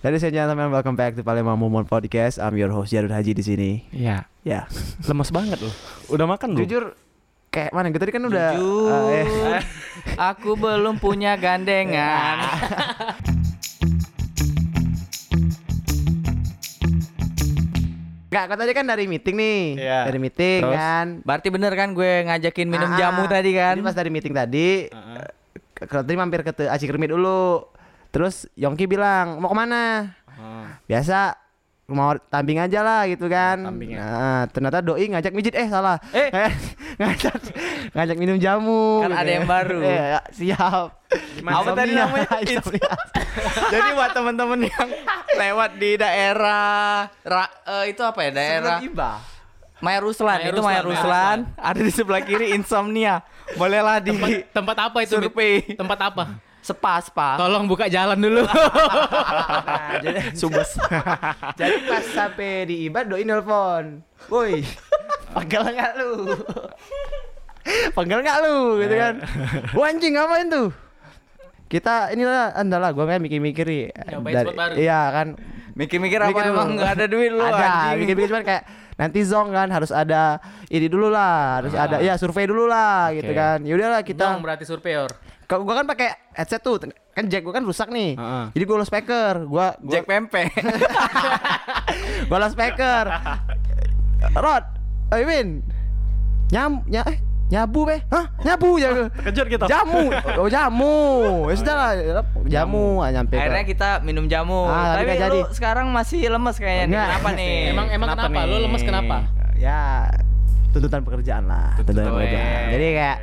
[0.00, 2.40] Ladies and gentlemen, welcome back to Palembang Momon Podcast.
[2.40, 3.70] I'm your host Jarud Haji di sini.
[3.92, 4.24] Iya.
[4.40, 4.64] Ya,
[5.04, 5.74] Lemes banget loh.
[6.08, 6.64] Udah makan belum?
[6.64, 6.84] jujur
[7.50, 7.92] kayak mana?
[7.92, 9.60] Kita tadi kan udah Jujur, eh,
[10.32, 12.40] aku belum punya gandengan.
[18.30, 19.60] Enggak, kata tadi kan dari meeting nih.
[19.76, 19.98] Iya.
[20.06, 20.76] Dari meeting Terus?
[20.78, 21.06] kan.
[21.26, 23.74] Berarti bener kan gue ngajakin minum Ah, jamu tadi kan?
[23.74, 25.28] Jadi pas dari meeting tadi, eh,
[25.74, 27.66] ke- tadi mampir ke Aci Kermit dulu.
[28.10, 30.14] Terus Yongki bilang, "Mau ke mana?"
[30.86, 31.36] Biasa
[31.90, 33.66] mau tamping aja lah gitu kan.
[33.66, 33.98] tamping ya.
[33.98, 35.98] Nah, ternyata doi ngajak mijit eh salah.
[36.14, 36.30] Eh.
[37.02, 37.34] ngajak
[37.92, 39.02] ngajak minum jamu.
[39.02, 39.82] Kan ada yang baru.
[39.90, 40.88] Eh, ya, siap.
[41.42, 42.30] Apa tadi namanya?
[43.74, 44.88] Jadi buat temen-temen yang
[45.34, 48.78] lewat di daerah ra- eh, itu apa ya daerah.
[49.80, 53.24] Maya Ruslan Maya itu Ruslan, Maya Maya Ruslan ada di sebelah kiri insomnia
[53.56, 54.12] bolehlah di
[54.52, 55.16] Tempat apa itu?
[55.16, 56.24] Survei Tempat apa?
[56.60, 58.44] Spa spa Tolong buka jalan dulu.
[58.44, 60.76] Nah, jadi Subes.
[61.60, 64.04] Jadi pas sampai di Iba doi nelpon.
[64.28, 64.60] Woi,
[65.32, 66.36] panggil nggak lu?
[67.96, 69.14] panggil nggak lu gitu kan?
[69.72, 70.68] Wah anjing ngapain tuh?
[71.70, 74.80] Kita inilah andalah gua kan mikir-mikir dari-.
[74.80, 75.28] Iya kan.
[75.70, 76.76] mikir-mikir apa Mikir emang dulu.
[76.82, 78.62] nggak ada duit lu ada, anjing mikir-mikir cuman kayak
[79.00, 83.30] nanti zong kan harus ada ini dulu lah, harus ada ya survei dulu lah gitu
[83.32, 83.38] Oke.
[83.38, 83.58] kan.
[83.64, 85.08] Ya udahlah kita Dong berarti surveyor.
[85.50, 86.78] Kalau gua kan pakai headset tuh,
[87.10, 88.14] kan jack gua kan rusak nih.
[88.14, 88.44] Heeh.
[88.54, 90.46] Jadi gua lo speaker, gua gua Jack Pempe
[92.28, 93.04] gua lo speaker.
[94.32, 94.64] Rod,
[95.10, 95.48] eh Win.
[96.50, 98.26] Nyam, nya, eh, nyabu be, hah?
[98.40, 99.10] Nyabu ya?
[99.22, 99.64] Kejut kita.
[99.66, 100.98] Jamu, oh jamu.
[101.46, 101.90] Ya sudah lah,
[102.44, 103.32] jamu, ah, nyampe.
[103.32, 105.38] ke- akhirnya kita minum jamu Ah, tapi tapi lu jadi.
[105.50, 108.40] sekarang masih lemes kayaknya nih kenapa nih Emang emang Kenapa kenapa?
[108.46, 109.16] Lu lemes kenapa?
[109.56, 110.06] ya
[110.70, 112.14] tuntutan pekerjaan lah, tuntutan, Tuntutan.
[112.16, 112.62] pekerjaan.
[112.70, 113.18] Jadi kayak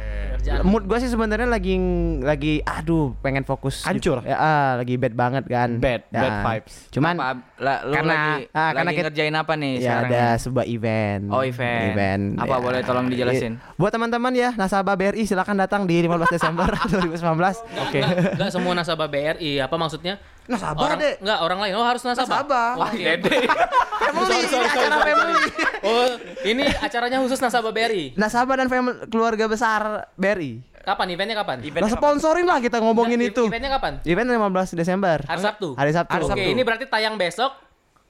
[0.50, 0.64] Kerjaan.
[0.66, 1.76] mood gua sih sebenarnya lagi
[2.18, 4.24] lagi aduh pengen fokus Hancur.
[4.24, 6.18] ya ah, lagi bad banget kan Bad, Ya.
[6.18, 6.74] bad vibes.
[6.90, 10.08] cuman Apa, lah, lu karena- lagi, ah, karena lagi kita- ngerjain apa nih ya sekarang
[10.08, 10.40] ada nih?
[10.40, 11.84] sebuah event Oh, event.
[11.90, 13.54] event Apa, boleh tolong dijelasin?
[13.54, 18.00] Eh, buat teman-teman ya nasabah BRI silakan datang di 15 Desember 2019 Oke.
[18.34, 19.60] Enggak semua nasabah BRI.
[19.60, 20.16] Apa maksudnya?
[20.48, 21.74] Nasabah orang, deh Enggak, orang lain.
[21.76, 22.28] Oh, harus nasabah.
[22.40, 22.70] Nasabah.
[22.74, 22.98] Oh, oke.
[22.98, 25.36] family Sorry, sorry, ini sorry, acara sorry, family.
[25.84, 26.06] Oh,
[26.44, 28.06] ini acaranya khusus nasabah BRI.
[28.16, 31.60] nasabah dan family keluarga besar BRI Kapan eventnya kapan?
[31.60, 33.44] Nah, sponsorin lah kita ngomongin Nggak, itu.
[33.52, 33.94] Eventnya kapan?
[34.08, 35.18] Event 15 Desember.
[35.20, 35.76] Hari Sabtu.
[35.76, 36.24] Hari Sabtu.
[36.24, 37.52] Oke, ini berarti tayang besok.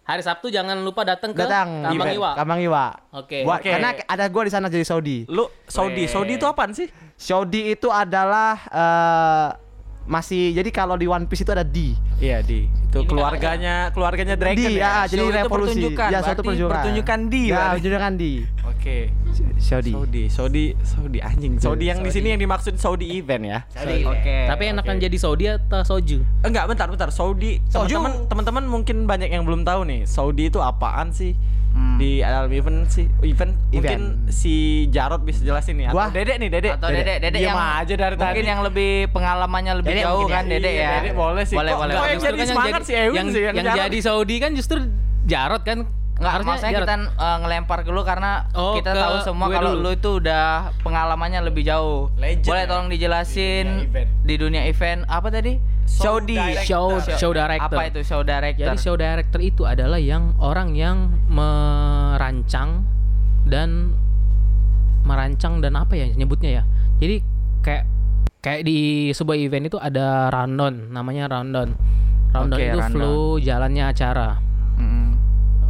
[0.05, 2.15] Hari Sabtu jangan lupa datang ke datang Kambang event.
[2.15, 2.31] Iwa.
[2.37, 2.85] Kambang Iwa.
[3.17, 3.41] Oke.
[3.43, 3.69] Buat- Oke.
[3.73, 5.25] Karena ada gua di sana jadi Saudi.
[5.25, 6.07] Lu Saudi, Weh.
[6.07, 6.87] Saudi itu apaan sih?
[7.17, 9.47] Saudi itu adalah eh,
[10.07, 11.93] masih jadi kalau di One Piece itu ada D.
[12.17, 14.79] Iya di itu Ini keluarganya keluarganya Dragon D, ya.
[14.79, 15.53] ya, jadi Show itu revolusi.
[15.77, 16.71] pertunjukan, Ya, suatu berarti pertunjukan.
[16.73, 18.23] pertunjukan D, Ya, pertunjukan D.
[18.65, 18.97] Oke.
[19.57, 19.91] Saudi.
[19.91, 21.59] Saudi, Saudi, Saudi anjing.
[21.59, 22.17] Saudi yang di Saudi.
[22.17, 23.59] sini yang dimaksud Saudi event ya.
[24.07, 24.37] Oke.
[24.47, 26.23] Tapi enakan jadi Saudi atau soju?
[26.41, 27.09] Enggak, bentar, bentar.
[27.11, 27.59] Saudi.
[27.67, 27.91] Soju.
[27.91, 30.01] Teman-teman, teman-teman mungkin banyak yang belum tahu nih.
[30.05, 31.35] Saudi itu apaan sih?
[31.77, 31.95] Hmm.
[31.95, 34.05] Di dalam event sih, event, mungkin Event.
[34.31, 34.53] si
[34.89, 35.85] Jarot bisa jelasin nih.
[35.87, 36.09] Atau Gua?
[36.09, 36.71] Dedek nih, Dedek.
[36.73, 38.49] Atau Dedek, Dedek Diam yang aja dari mungkin tadi.
[38.49, 40.51] yang lebih pengalamannya lebih Dedek jauh mungkin kan ya.
[40.51, 40.89] Dedek Iya, ya.
[40.95, 41.53] Dedek boleh sih.
[41.53, 41.93] Boleh, Kok- boleh.
[41.93, 42.09] kok boleh.
[42.09, 43.79] yang jadi Justru kan semangat jadi- si Ewin yang, sih, yang yang Jarot.
[43.83, 44.77] jadi Saudi kan justru
[45.23, 45.77] Jarot kan.
[46.17, 49.91] Enggak, Harusnya maksudnya kita eh, ngelempar ke lu karena Oh, kita tahu semua kalau lu
[49.91, 50.45] itu udah
[50.81, 52.09] pengalamannya lebih jauh.
[52.15, 52.67] Legend Boleh ya.
[52.67, 54.09] tolong dijelasin Di dunia event.
[54.23, 55.53] di dunia event apa tadi?
[55.87, 56.37] Show Saudi.
[56.67, 57.73] Show show director.
[57.79, 58.67] Apa itu show director?
[58.67, 62.83] Jadi show director itu adalah yang orang yang merancang
[63.47, 63.95] dan
[65.07, 66.63] merancang dan apa ya nyebutnya ya.
[66.99, 67.23] Jadi
[67.63, 67.83] kayak
[68.43, 71.71] kayak di sebuah event itu ada rundown, namanya rundown.
[72.35, 72.93] Rundown Oke, itu rundown.
[72.93, 74.29] flow jalannya acara.
[74.77, 75.07] Mm-mm.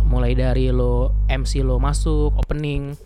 [0.09, 2.97] Mulai dari lo MC lo masuk, opening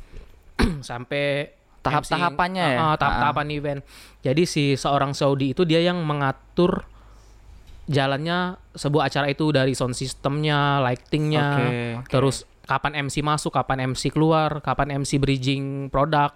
[0.90, 2.80] sampai Tahap-tahapannya ya?
[2.80, 3.80] Ah, tahap-tahapan event.
[4.22, 6.86] Jadi si seorang Saudi itu dia yang mengatur
[7.92, 8.38] jalannya
[8.72, 11.68] sebuah acara itu dari sound systemnya, lightingnya, Oke,
[12.00, 12.10] oke.
[12.10, 16.32] terus kapan MC masuk, kapan MC keluar, kapan MC bridging produk.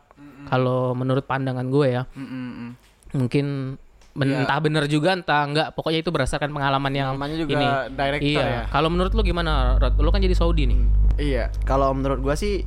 [0.46, 2.78] Kalau menurut pandangan gue ya, Mm-mm.
[3.16, 3.80] mungkin
[4.12, 4.38] ben- Iya.
[4.44, 7.68] entah bener juga entah enggak, pokoknya itu berdasarkan pengalaman yang Namanya juga ini.
[7.90, 8.46] director iya.
[8.46, 8.62] ya.
[8.70, 9.98] Kalau menurut lu gimana, Rod?
[9.98, 10.80] Lu kan jadi Saudi nih.
[11.18, 12.62] Iya, kalau menurut gua sih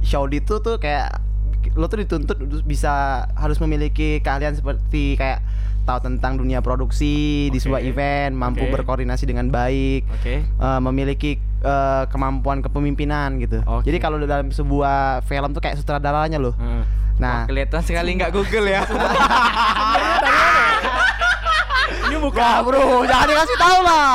[0.00, 1.22] Saudi itu tuh kayak
[1.72, 2.92] lo tuh dituntut bisa
[3.32, 5.40] harus memiliki keahlian seperti kayak
[5.82, 7.62] tahu tentang dunia produksi di Oke.
[7.62, 8.72] sebuah event, mampu Oke.
[8.80, 10.42] berkoordinasi dengan baik, Oke.
[10.42, 13.62] eh, memiliki eh, kemampuan kepemimpinan gitu.
[13.62, 13.90] Oke.
[13.90, 16.54] Jadi kalau dalam sebuah film tuh kayak sutradaranya loh.
[16.58, 16.84] Heeh.
[17.20, 18.82] Nah, Kelihatan sekali nggak Google ya.
[22.22, 24.06] Ini bukan Wah bro, jangan dikasih tahu lah.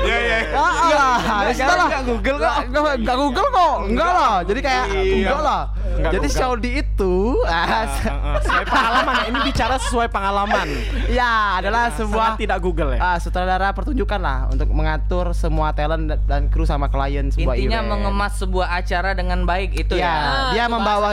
[0.00, 0.38] Iya iya.
[0.44, 0.60] Ya
[0.92, 1.16] lah,
[1.48, 1.88] ya lah.
[2.02, 2.54] Google kok.
[2.68, 4.36] Nggak nggak Google kok, enggak lah.
[4.44, 5.00] Jadi kayak Iya.
[5.24, 5.62] enggak lah.
[6.02, 6.36] Jadi Google.
[6.36, 9.24] Saudi itu ah, Ah, ah, sesuai pengalaman ya.
[9.26, 10.66] Ini bicara sesuai pengalaman.
[11.10, 13.00] ya adalah sebuah tidak Google ya.
[13.02, 17.90] ah, sutradara pertunjukan lah untuk mengatur semua talent dan- kru sama klien sebuah Intinya event.
[17.90, 20.12] mengemas sebuah acara dengan baik itu Ya, ya.
[20.12, 20.64] Ah, dia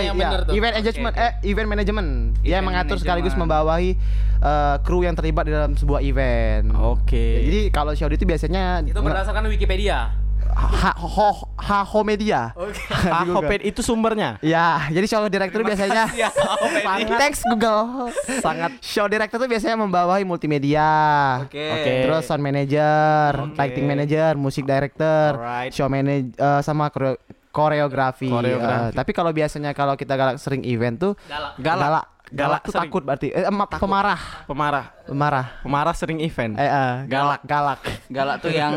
[0.04, 0.54] ya, bener tuh.
[0.54, 2.10] event engagement Oke, eh event management.
[2.38, 3.64] Dia Event mengatur sekaligus management.
[3.64, 3.92] membawahi
[4.40, 6.74] eh, kru yang terlibat di dalam sebuah event.
[6.74, 7.46] Oke.
[7.46, 10.12] Jadi kalau Saudi itu biasanya Itu berdasarkan Wikipedia.
[10.58, 12.50] ha, ho, Haho Media.
[13.06, 14.42] Ah, Hoped itu sumbernya.
[14.42, 16.10] Ya, jadi show director biasanya
[16.80, 18.10] Sangat Thanks Google.
[18.42, 20.90] sangat Show director tuh biasanya membawahi multimedia.
[21.46, 21.62] Oke.
[21.62, 21.94] Oke.
[22.04, 23.54] Terus sound manager, Oke.
[23.56, 25.72] lighting manager, musik director, Alright.
[25.72, 27.22] show manager sama koreo-
[27.58, 28.30] koreografi.
[28.30, 28.86] Koreografi.
[28.86, 31.58] Eh, tapi kalau biasanya kalau kita galak sering event tuh Galak.
[31.58, 31.82] Galak.
[31.82, 32.84] galak, Galak galak tuh sering.
[32.86, 33.28] takut berarti.
[33.30, 34.86] Eh, em- pemarah, pemarah.
[35.04, 35.46] pemarah.
[35.64, 36.54] Pemarah sering event.
[36.54, 37.80] Eh, eh, galak, galak.
[38.08, 38.76] Galak tuh yang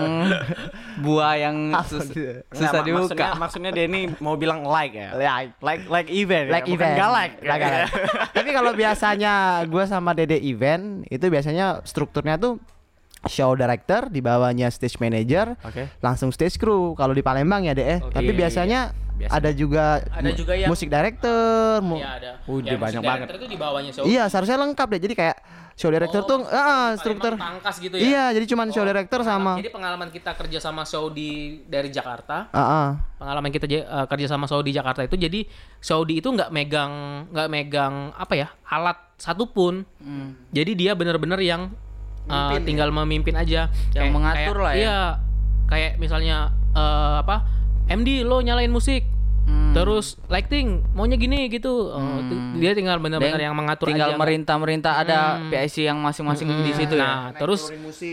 [1.04, 2.14] buah yang sus-
[2.48, 3.26] susah Nggak, mak- Maksudnya, dibuka.
[3.34, 5.10] maksudnya dia ini mau bilang like ya.
[5.12, 5.58] Like.
[5.58, 6.46] Like like event.
[6.46, 7.30] ya, like bukan event Galak.
[7.42, 7.88] Like galak.
[8.38, 9.34] tapi kalau biasanya
[9.66, 12.62] gue sama Dede event itu biasanya strukturnya tuh
[13.22, 15.92] show director di bawahnya stage manager Oke.
[15.98, 18.10] langsung stage crew kalau di Palembang ya deh Oke.
[18.10, 18.80] tapi Iya, iya, biasanya
[19.12, 19.36] Biasanya.
[19.36, 22.30] ada juga Ada juga yang- musik director mu- Iya ada.
[22.42, 23.18] Udah, Yang banyak musik banget.
[23.20, 24.04] director Itu di bawahnya show.
[24.04, 25.36] iya seharusnya lengkap deh jadi kayak
[25.74, 28.00] show director Oh, tuh ah, struktur Pangkas gitu ya.
[28.02, 31.32] iya jadi cuman show Oh, director pengalaman- sama Jadi pengalaman kita kerja sama Saudi
[31.66, 32.88] dari Jakarta, ah ah.
[33.16, 35.44] pengalaman kita eh, kerja sama Saudi Jakarta itu jadi
[35.78, 36.92] Saudi itu nggak megang
[37.28, 39.84] nggak megang apa ya alat satupun.
[39.98, 40.32] Hmm.
[40.50, 41.68] Jadi dia bener-bener yang
[42.26, 43.70] eh, tinggal memimpin aja.
[43.90, 44.80] Yang Kayak- mengatur kayak- lah ya.
[44.80, 44.98] Iya,
[45.66, 46.36] kayak misalnya
[46.70, 47.36] eh, apa
[47.86, 49.06] MD lo nyalain musik.
[49.40, 49.74] Hmm.
[49.74, 51.90] Terus lighting maunya gini gitu.
[51.90, 54.18] Oh, itu- dia tinggal benar-benar yang mengatur tinggal aja.
[54.18, 55.50] merintah-merintah ada Hmm.
[55.50, 57.02] PIC yang masing-masing di situ ya.
[57.02, 57.66] Nah, terus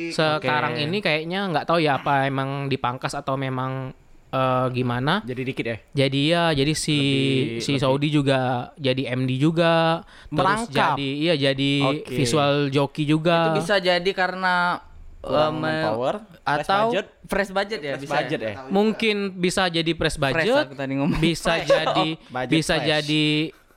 [0.10, 3.94] sekarang ini kayaknya nggak tahu ya apa emang dipangkas atau memang
[4.30, 5.24] eh, gimana.
[5.24, 5.78] Jadi dikit ya.
[5.96, 8.40] Jadi ya, jadi si Lebih- si Saudi juga
[8.76, 10.96] jadi MD juga, terus Merangkap.
[10.96, 12.12] jadi iya jadi Oke.
[12.14, 13.50] visual joki juga.
[13.50, 14.84] Itu bisa jadi karena
[15.20, 17.06] eh, manpower, fresh atau budget.
[17.26, 18.16] fresh budget ya Fresh bisa.
[18.16, 18.54] budget ya.
[18.70, 21.20] Mungkin bisa jadi press Fresh budget, aku tadi ngomong.
[21.20, 22.88] bisa jadi budget bisa fresh.
[22.88, 23.26] jadi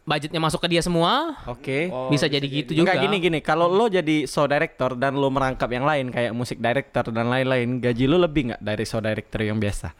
[0.03, 1.38] budgetnya masuk ke dia semua.
[1.46, 1.87] Oke.
[2.08, 2.91] bisa jadi gitu juga.
[2.91, 6.58] Enggak gini gini, kalau lo jadi show director dan lo merangkap yang lain kayak musik
[6.58, 9.94] director dan lain-lain, gaji lo lebih nggak dari show director yang biasa?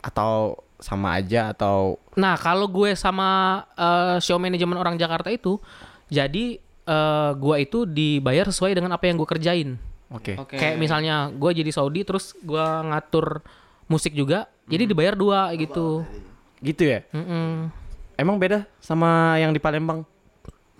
[0.00, 5.60] Atau sama aja atau Nah, kalau gue sama eh, show manajemen orang Jakarta itu,
[6.08, 6.58] jadi
[6.88, 9.76] eh, gue itu dibayar sesuai dengan apa yang gue kerjain.
[10.10, 10.34] oke.
[10.42, 10.56] Oke.
[10.58, 13.44] Kayak misalnya gue jadi Saudi, terus gue ngatur
[13.86, 16.02] musik juga, jadi dibayar dua gitu.
[16.60, 17.00] Gitu ya?
[17.14, 17.70] Mm-mm.
[18.20, 20.04] Emang beda sama yang di Palembang?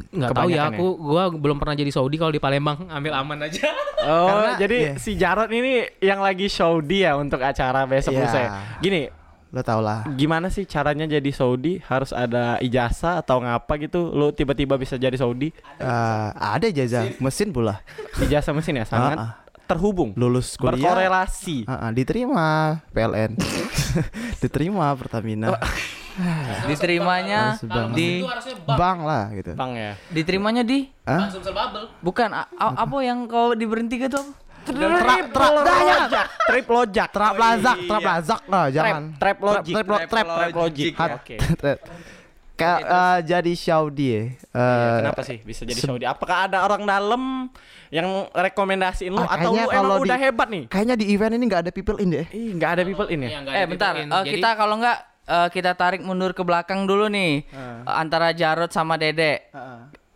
[0.09, 3.69] Nggak tahu ya, aku gue belum pernah jadi Saudi kalau di Palembang ambil aman aja.
[4.01, 4.93] Oh, Karena- jadi iya.
[4.97, 8.51] si Jarod ini yang lagi Saudi ya untuk acara besok lusa ya.
[8.81, 9.13] Gini,
[9.51, 11.85] lo tau lah gimana sih caranya jadi Saudi?
[11.85, 14.09] Harus ada ijazah atau ngapa gitu?
[14.09, 15.53] Lo tiba-tiba bisa jadi Saudi?
[15.77, 17.85] Eh, ada jasa mesin pula
[18.17, 19.33] Ijazah mesin ya, sangat Ah, ah.
[19.67, 21.69] terhubung, lulus kuliah berkorelasi.
[21.69, 23.37] Ah, ah, diterima PLN
[24.43, 25.61] diterima Pertamina
[26.71, 27.91] Diterimanya bank.
[27.93, 28.09] di
[28.67, 29.93] bank lah gitu Bang ya.
[30.09, 31.29] diterimanya di Hah?
[31.99, 34.33] Bukan a- a- apa yang kau diberhentikan tuh apa?
[34.61, 40.01] Trap trap lojak, trip lojak, trap lazak trap lazak lah jangan trap logic, trap trap
[40.07, 40.93] trap, trap logic.
[40.95, 41.37] Oke.
[41.57, 41.79] trap.
[42.55, 44.23] Kayak eh, jadi Saudi ya.
[44.53, 46.05] Eh, Kenapa sih bisa jadi Saudi?
[46.05, 47.49] Apakah ada orang dalam
[47.89, 50.65] yang rekomendasiin lu Ah, atau lu emang kalau udah di- hebat nih?
[50.69, 52.27] Kayaknya di event ini nggak ada people in deh.
[52.29, 53.31] Ih, nggak ada people in ya?
[53.33, 54.05] Iya, Eh bentar, in.
[54.05, 54.99] eh, Jadi- kita kalau nggak
[55.31, 59.47] eh, kita tarik mundur ke belakang dulu nih Eh, antara Jarod sama Dede.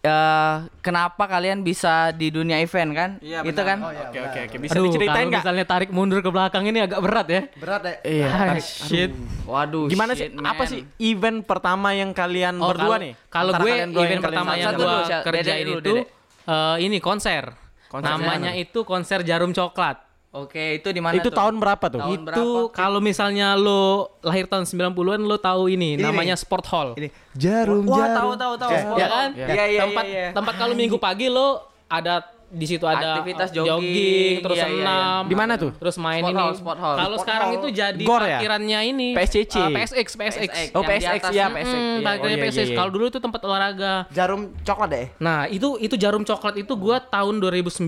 [0.05, 3.11] Eh, kenapa kalian bisa di dunia event kan?
[3.19, 3.81] Iya, Itu kan?
[3.81, 4.57] Oke oke oke.
[4.61, 5.41] Bisa Aduh, diceritain nggak?
[5.41, 7.43] misalnya tarik mundur ke belakang ini agak berat ya.
[7.57, 7.97] Berat deh.
[8.05, 8.29] Iya.
[8.29, 9.11] Ah, tarik- shit.
[9.45, 9.89] Waduh.
[9.89, 10.37] Gimana shit, sih?
[10.37, 10.69] Apa man.
[10.69, 13.17] sih event pertama yang kalian Oh, berdua nih?
[13.27, 14.93] Kalau gue event pertama yang gue
[15.25, 16.03] kerjain dulu, itu Dede.
[16.45, 17.57] eh, ini konser.
[17.89, 20.05] Konser Namanya itu konser Jarum Coklat.
[20.35, 21.39] Oke, itu di mana Itu tuh?
[21.39, 22.01] tahun berapa tuh?
[22.03, 26.89] Tahun itu kalau misalnya lo lahir tahun 90-an lo tahu ini, Ini namanya Sport Hall.
[26.95, 28.19] Ini jarum Wah, jarum.
[28.19, 28.71] tahu tahu tahu.
[28.71, 29.29] Eh, Ya kan?
[29.31, 30.27] Iya iya tempat iya.
[30.35, 32.19] tempat kalau Minggu pagi lo ada
[32.51, 34.87] di situ ada Aktivitas uh, jogging, terus iya, iya, iya.
[34.87, 35.23] senam.
[35.27, 35.71] Di mana tuh?
[35.75, 36.39] Terus main Sport ini.
[36.39, 36.97] hall, sport hall.
[36.97, 37.57] Kalau sekarang hall.
[37.57, 38.39] itu jadi Gor ya?
[38.39, 39.09] parkirannya ini.
[39.11, 39.55] PSCC.
[39.57, 40.51] uh, PSX, PSX.
[40.71, 41.67] Oh, Yang di PSX ya, PSX.
[41.69, 42.67] Hmm, Iya, oh, iya, PSX.
[42.69, 43.95] iya, Kalau dulu itu tempat olahraga.
[44.11, 45.07] Jarum coklat deh.
[45.19, 47.87] Nah, itu itu jarum coklat itu gua tahun 2009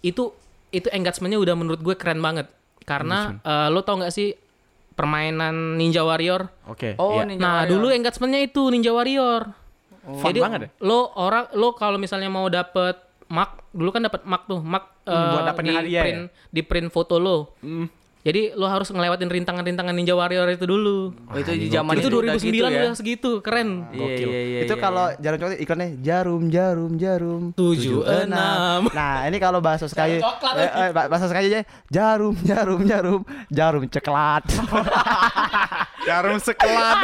[0.00, 0.24] itu
[0.74, 2.50] itu engagementnya udah menurut gue keren banget.
[2.84, 4.34] Karena eh, lo tau nggak sih
[4.98, 6.50] permainan Ninja Warrior?
[6.70, 6.98] Oke.
[6.98, 7.24] Oh, iya.
[7.26, 7.70] Ninja nah, Warrior.
[7.70, 9.42] dulu engagementnya itu Ninja Warrior.
[10.04, 10.70] Fun banget ya?
[10.84, 12.92] lo orang lo kalau misalnya mau dapet
[13.32, 16.88] mark dulu kan dapat mark tuh mark Hmm, buat dapetin di hadiah print di print
[16.88, 17.52] foto lo.
[17.60, 17.86] Hmm.
[18.24, 21.12] Jadi lo harus ngelewatin rintangan-rintangan Ninja Warrior itu dulu.
[21.28, 22.68] Oh, itu di zaman itu udah 2009 gitu ya?
[22.72, 23.84] udah segitu, keren.
[23.92, 25.20] Iya, iya, iya, itu iya, kalau iya.
[25.20, 28.88] jarum coklat iklannya jarum jarum jarum Tujuh, enam.
[28.90, 33.82] nah ini kalau bahasa sekali eh, eh, ba- bahasa sekali aja jarum jarum jarum jarum
[33.84, 34.44] coklat
[36.04, 37.00] Jarum sekelat.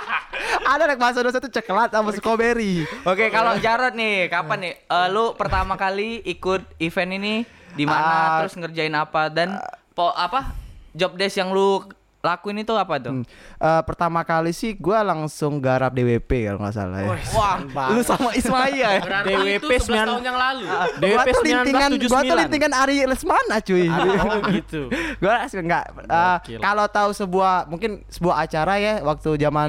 [0.70, 4.74] ada anak bahasa dosa itu coklat sama strawberry Oke, kalau Jarot nih, kapan nih?
[4.82, 7.34] Eh, lu pertama kali ikut event ini
[7.70, 8.36] di mana Ah.
[8.40, 9.56] terus ngerjain apa dan
[9.98, 10.54] po apa
[10.94, 11.82] job desk yang lu
[12.18, 13.22] lakuin itu apa tuh?
[13.22, 13.24] Hmm.
[13.62, 17.14] Eh, pertama kali sih gue langsung garap DWP kalau nggak salah ya.
[17.34, 17.56] Wah,
[17.94, 19.02] lu sama Ismaya ya?
[19.22, 20.66] DWP itu 11 tahun yang lalu.
[20.98, 22.42] DWP gua tuh lintingan, gua tuh 1979.
[22.42, 23.86] lintingan Ari Lesmana cuy.
[23.86, 24.82] Oh gitu.
[25.22, 25.30] gue
[25.62, 26.58] enggak eh, Gokil.
[26.58, 29.68] kalau tahu sebuah mungkin sebuah acara ya waktu zaman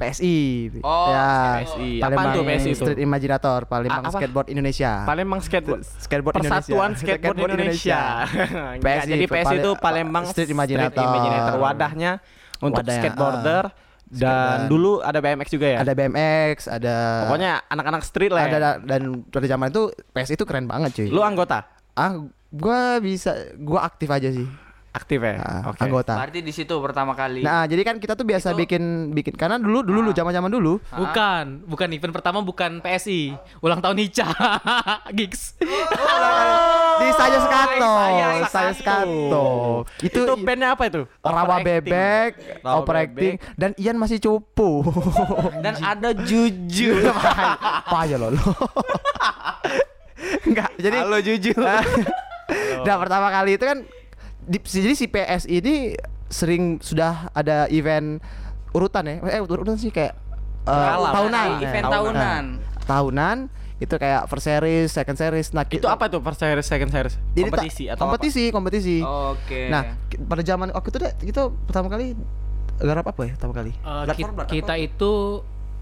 [0.00, 0.36] PSI.
[0.80, 1.28] Oh, ya.
[1.60, 1.90] PSI.
[2.00, 2.80] Palembang Apaan tuh PSI itu?
[2.80, 4.16] Street Imaginator, Palembang A- apa?
[4.16, 4.92] Skateboard Indonesia.
[5.04, 5.82] Palembang skateboard.
[5.84, 7.04] Skateboard Persatuan Indonesia.
[7.04, 8.00] Skateboard Indonesia.
[8.80, 11.04] Enggak, PSI, jadi PSI itu Palembang Street Imaginator.
[11.04, 11.54] Imaginator.
[11.60, 12.10] Wadahnya
[12.58, 13.64] untuk Wadahnya, skateboarder
[14.10, 14.62] dan Skateboard.
[14.66, 15.78] dulu ada BMX juga ya.
[15.84, 16.94] Ada BMX, ada
[17.28, 18.42] Pokoknya anak-anak street lah.
[18.42, 18.70] ada ya.
[18.82, 21.08] dan pada zaman itu PSI itu keren banget cuy.
[21.12, 21.68] Lu anggota?
[21.94, 22.18] Ah,
[22.50, 24.48] gua bisa gua aktif aja sih.
[24.90, 25.38] Aktif ya?
[25.38, 25.86] Ah, Oke.
[25.86, 26.18] Anggota.
[26.18, 27.46] Berarti di situ pertama kali.
[27.46, 28.82] Nah, jadi kan kita tuh biasa Itu- bikin
[29.14, 33.30] bikin karena dulu dulu lu zaman-zaman dulu Bukan, bukan event pertama bukan PSI.
[33.60, 34.26] Ulang tahun Hica.
[35.16, 35.54] Gigs.
[37.00, 39.48] di saya Skato, Saya saya Skato.
[40.02, 41.06] Itu, Itu, bandnya apa itu?
[41.22, 44.82] rawa bebek, Rawa overacting dan Ian masih cupu.
[45.64, 47.06] Dan ada Juju.
[47.88, 48.34] Apa aja lo.
[50.44, 51.54] Enggak, jadi Halo Juju.
[52.80, 53.78] Nah, pertama kali itu kan
[54.50, 55.94] di, jadi si PS ini
[56.26, 58.18] sering sudah ada event
[58.70, 59.14] urutan ya.
[59.28, 60.14] Eh urutan sih kayak
[60.60, 61.48] eh, Berkala, tahunan.
[61.60, 62.44] event Nah, tahunan.
[62.84, 63.36] tahunan
[63.78, 65.48] itu kayak first series, second series.
[65.50, 67.14] Nah, itu apa tuh first series, second series?
[67.32, 68.96] Jadi kompetisi atau kompetisi, kompetisi.
[69.00, 69.70] Oke.
[69.70, 72.12] Nah, ki- pada zaman waktu itu deh, kita pertama kali
[72.76, 73.72] garap apa ya pertama kali?
[73.72, 74.82] Eh, ki- for Blood kita apa?
[74.82, 75.12] itu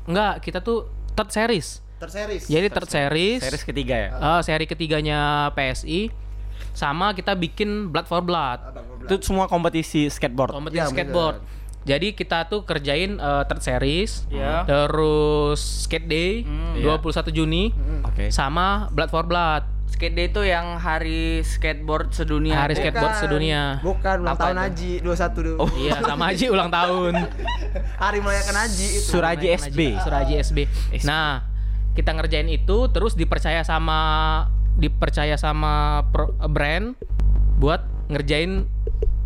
[0.05, 1.81] enggak, kita tuh third series.
[1.99, 2.43] Third series.
[2.47, 3.47] Jadi third series, apa?
[3.51, 4.09] Series ketiga ya.
[4.15, 5.19] eh, seri ketiganya
[5.53, 6.28] PSI
[6.73, 8.61] sama kita bikin Blood for Blood.
[9.03, 10.53] Itu semua kompetisi skateboard.
[10.53, 10.95] kompetisi Ya, bener.
[10.95, 11.37] skateboard.
[11.81, 14.63] Jadi kita tuh kerjain eh, third series, Ya.
[14.63, 16.77] terus skate day Hmm.
[16.77, 17.73] 21 Juni,
[18.03, 18.29] Oke.
[18.29, 22.61] sama Blood for Blood Skate Day itu yang hari skateboard sedunia.
[22.61, 22.85] hari tuh.
[22.85, 23.81] skateboard sedunia.
[23.81, 24.63] Bukan ulang Apa tahun itu?
[24.63, 25.53] Haji 21 dulu.
[25.59, 25.69] Oh.
[25.75, 27.13] Iya sama Haji ulang tahun.
[28.05, 29.09] Hari merayakan Haji itu.
[29.09, 29.81] Suraji SB.
[29.99, 30.59] Suraji SB.
[31.03, 31.49] Nah
[31.95, 33.99] kita ngerjain itu terus dipercaya sama
[34.79, 36.95] dipercaya sama pro- brand
[37.59, 38.65] buat ngerjain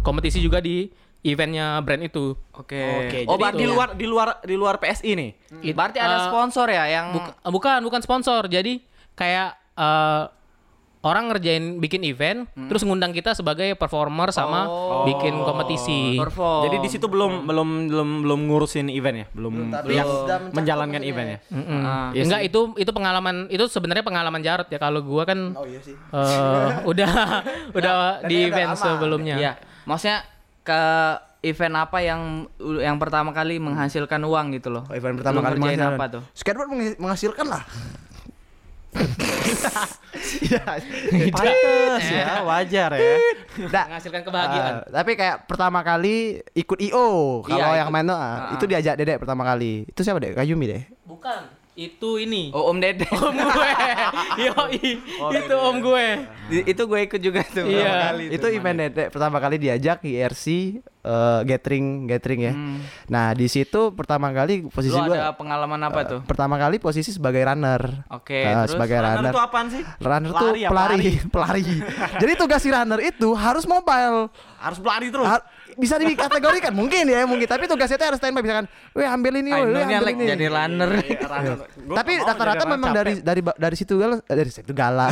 [0.01, 0.89] kompetisi juga di
[1.23, 2.35] eventnya brand itu.
[2.57, 2.81] Oke.
[3.07, 5.31] Oke, oh, jadi berarti di luar di luar di luar PSI nih.
[5.63, 8.49] It- berarti ada eh, sponsor ya yang Buk- bukan bukan sponsor.
[8.49, 8.83] Jadi
[9.15, 10.23] kayak eh,
[11.03, 15.03] orang ngerjain bikin event terus ngundang kita sebagai performer sama Oh.
[15.03, 16.15] bikin kompetisi.
[16.15, 16.63] perform.
[16.65, 21.29] Jadi di situ belum belum belum belum ngurusin event ya, belum sudah mencapai menjalankan event
[21.29, 21.39] ya.
[21.51, 21.81] Mm-mm.
[21.81, 22.09] Ah.
[22.13, 22.49] Iya Enggak sih.
[22.49, 25.95] itu itu pengalaman itu sebenarnya pengalaman Jarot ya kalau gua kan Oh iya sih.
[25.95, 27.11] eh, udah
[27.79, 28.81] udah dan di event lama.
[28.81, 29.37] sebelumnya.
[29.37, 29.53] Iya.
[29.83, 30.19] Maksudnya
[30.63, 30.81] ke
[31.43, 32.47] event apa yang
[32.79, 34.87] yang pertama kali menghasilkan uang gitu loh.
[34.87, 35.91] Oh, event pertama Lu kali menghasilkan.
[35.93, 36.23] apa tuh?
[36.33, 37.63] Skateboard menghasilkan lah.
[40.43, 40.63] Iya.
[41.31, 43.17] Pantes ya, wajar ya.
[43.67, 44.73] Nah, Menghasilkan kebahagiaan.
[44.79, 46.17] eh, tapi kayak pertama kali
[46.53, 47.09] ikut IO
[47.43, 49.85] kalau Iya, yang main tuh ah, Ah, itu diajak Dedek pertama kali.
[49.85, 50.35] Itu siapa Dek?
[50.35, 50.83] Kayumi deh.
[51.03, 51.43] Bukan.
[51.73, 52.53] Itu ini.
[52.53, 53.09] Oh, Om Dede.
[53.19, 53.71] Om gue.
[54.47, 54.89] Yoi.
[55.33, 56.07] itu om gue.
[56.47, 57.65] Di- itu gue ikut juga tuh.
[57.65, 57.81] Iya.
[57.83, 60.45] pertama kali itu event Dedek pertama kali diajak IRC
[61.03, 62.53] eh, gathering gathering ya.
[62.53, 62.79] Hmm.
[63.07, 66.21] Nah, di situ pertama kali posisi Lu gua ada pengalaman apa tuh?
[66.23, 68.07] pertama kali posisi sebagai runner.
[68.09, 69.33] Oke, Ah, terus sebagai Runner runner.
[69.33, 69.83] itu apaan sih?
[69.99, 71.65] Runner tuh Lari ya, pelari, pelari.
[72.17, 74.31] Jadi tugas si runner itu harus mobile.
[74.57, 75.27] Harus pelari terus.
[75.27, 79.57] Har- bisa dikategorikan mungkin ya mungkin tapi tugasnya itu harus standby misalkan weh ambil ini
[79.57, 80.91] weh, ambil like ini jadi runner.
[81.89, 85.09] tapi rata-rata memang dari dari dari situ gala eh, dari situ gala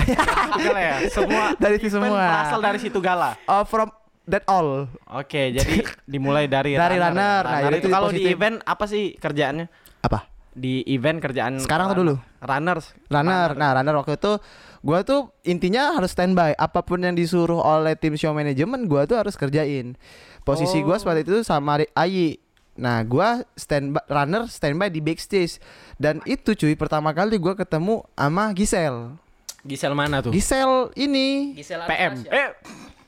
[0.52, 0.94] Gala ya.
[1.09, 2.20] Semua Dari itu event semua.
[2.20, 3.30] Berasal dari situ gala.
[3.42, 3.88] oh from
[4.27, 7.43] that all Oke, jadi dimulai dari Dari runner.
[7.45, 9.67] Nah, Runner itu itu kalau di event apa sih kerjaannya?
[10.00, 12.15] apa Di event kerjaan Sekarang atau dulu?
[12.41, 12.97] Runners.
[13.07, 14.41] runner nah runner waktu itu
[14.81, 19.21] gua tuh intinya harus standby apa pun yang disuruh oleh tim show management gua tuh
[19.21, 19.93] harus kerjain
[20.41, 22.41] posisi gua seperti itu sama Ayi
[22.81, 25.61] Nah, gua standby runner standby di backstage
[26.00, 29.21] dan itu cuy pertama kali gua ketemu sama Gisel.
[29.61, 30.33] Gisel mana tuh?
[30.33, 32.25] Gisel ini Gisela PM.
[32.25, 32.57] Eh,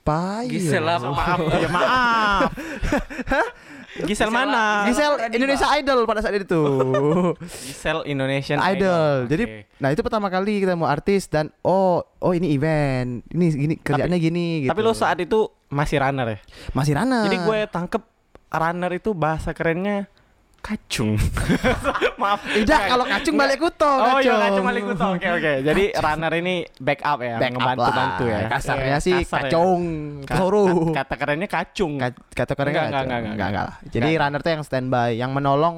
[0.03, 0.51] Siapa?
[0.51, 0.99] Gisel lah.
[0.99, 2.51] Maaf, ya maaf.
[4.03, 4.83] Gisel mana?
[4.91, 6.59] Gisel Indonesia Idol pada saat itu.
[7.71, 9.31] Gisel Indonesian Idol.
[9.31, 9.79] Jadi Oke.
[9.79, 13.23] nah itu pertama kali kita mau artis dan oh oh ini event.
[13.31, 14.71] Ini gini kerjaannya gini gitu.
[14.75, 16.39] Tapi lo saat itu masih runner ya.
[16.75, 17.23] masih runner.
[17.31, 18.03] Jadi gue tangkep
[18.51, 20.11] runner itu bahasa kerennya
[20.63, 21.19] kacung.
[22.23, 22.39] Maaf.
[22.47, 23.83] tidak kalau kacung balik kuto.
[23.85, 25.07] Oh iya kacung balik kuto.
[25.13, 25.53] Oke oke.
[25.61, 27.93] Jadi runner ini backup ya, Backup ngebantu lah.
[27.93, 28.39] bantu ya.
[28.47, 29.43] Kasarnya Iya, sih kasar ya.
[29.51, 29.83] kacung.
[30.23, 30.71] Ka- Suruh.
[30.89, 31.93] ka- Kata kerennya kacung.
[31.99, 33.67] Ka- kata keren Enggak, enggak, enggak, enggak, enggak, enggak.
[33.69, 33.91] enggak.
[33.91, 34.23] Jadi Enggak.
[34.23, 35.77] runner tuh yang standby, yang menolong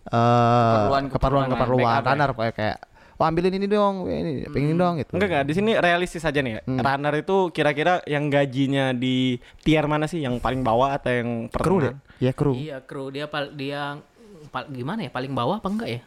[0.00, 2.08] eh Keperluan- keperluan keperluan backup ya.
[2.10, 2.76] runner kayak kayak
[3.20, 5.12] oh ambilin ini dong, ini pengen dong gitu.
[5.12, 6.60] Enggak enggak, di sini realistis aja nih ya.
[6.64, 6.80] Hmm.
[6.80, 10.18] Runner itu kira-kira yang gajinya di tier mana sih?
[10.18, 11.92] Yang paling bawah atau yang Kru deh.
[11.92, 12.18] pertengahan?
[12.18, 12.52] Ya kru.
[12.52, 14.00] Iya kru dia pal dia
[14.48, 16.00] pal- gimana ya paling bawah apa enggak ya?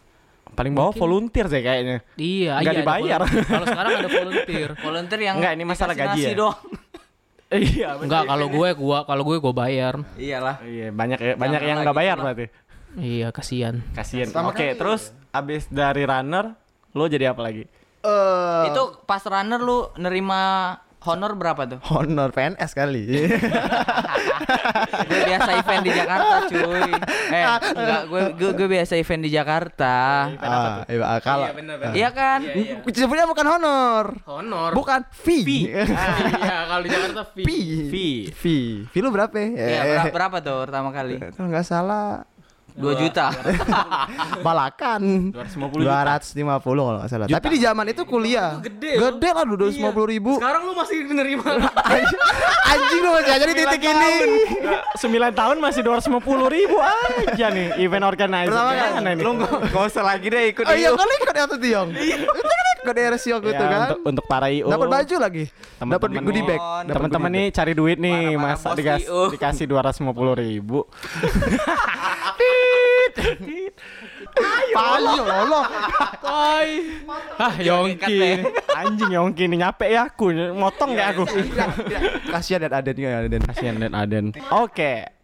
[0.54, 1.98] Paling bawah volunteer sih kayaknya.
[2.14, 3.22] Iya, Nggak iya, dibayar.
[3.54, 4.70] Kalau sekarang ada volunteer.
[4.78, 6.34] Volunteer yang Enggak, ini masalah gaji ya?
[6.34, 6.58] doang.
[7.54, 10.02] Iya, Enggak, kalau gue gua kalau gue gue bayar.
[10.18, 10.66] Iyalah.
[10.66, 12.46] Iya, banyak ya, banyak yang nggak bayar berarti.
[12.98, 13.78] Iya, kasihan.
[13.94, 14.34] Kasian.
[14.50, 16.58] Oke, terus abis dari runner,
[16.94, 17.64] lo jadi apa lagi?
[18.00, 21.80] Eh Itu pas runner lu nerima honor berapa tuh?
[21.92, 23.28] honor PNS kali.
[25.04, 26.92] gue biasa event di Jakarta cuy
[27.28, 29.96] eh enggak gue gue, gue biasa event di Jakarta
[30.40, 31.48] ah, iya, kalau
[31.92, 32.40] iya kan
[32.88, 34.06] sebenarnya bukan honor.
[34.26, 34.72] Honor.
[34.74, 35.68] Bukan fee.
[35.68, 37.46] iya, kalau di Jakarta fee.
[37.46, 37.68] fee.
[37.92, 38.18] Fee.
[38.32, 38.68] Fee.
[38.88, 39.36] Fee lu berapa?
[39.36, 42.24] Iya, Eh, berapa, berapa tuh pertama kali Kalau nggak salah
[42.74, 43.28] 2 juta
[44.46, 47.28] Balakan 250 250 kalau nggak salah.
[47.30, 50.32] Tapi di zaman itu kuliah Gede, Gede lah 250 ribu.
[50.42, 51.50] Sekarang lu masih menerima.
[52.74, 54.14] Anjing lu masih aja di titik ini.
[54.98, 58.52] 9 tahun masih 250 ribu aja nih event organizer.
[58.54, 59.02] Pertama kali.
[59.04, 59.16] Nih?
[59.24, 61.90] lu nggak usah lagi deh ikut Oh iya kan ikut ya tuh Tiong.
[62.84, 63.80] Ikut RSI waktu Ya, itu kan.
[63.82, 64.68] untuk, untuk para IO.
[64.68, 65.44] Dapat baju lagi.
[65.80, 66.60] Dapat goodie bag.
[66.86, 70.04] Teman-teman nih cari duit nih, Para-para masa bos dikas- dikasih 250
[70.38, 70.80] ribu.
[74.74, 75.62] Paling lolo.
[76.20, 76.70] Toy.
[77.38, 78.42] Ah, Yongki.
[78.74, 81.24] Anjing Yongki ini nyampe ya aku, motong ya aku.
[82.28, 83.42] Kasihan dan Aden ya Aden.
[83.44, 84.26] Kasihan dan Aden.
[84.52, 85.23] Oke.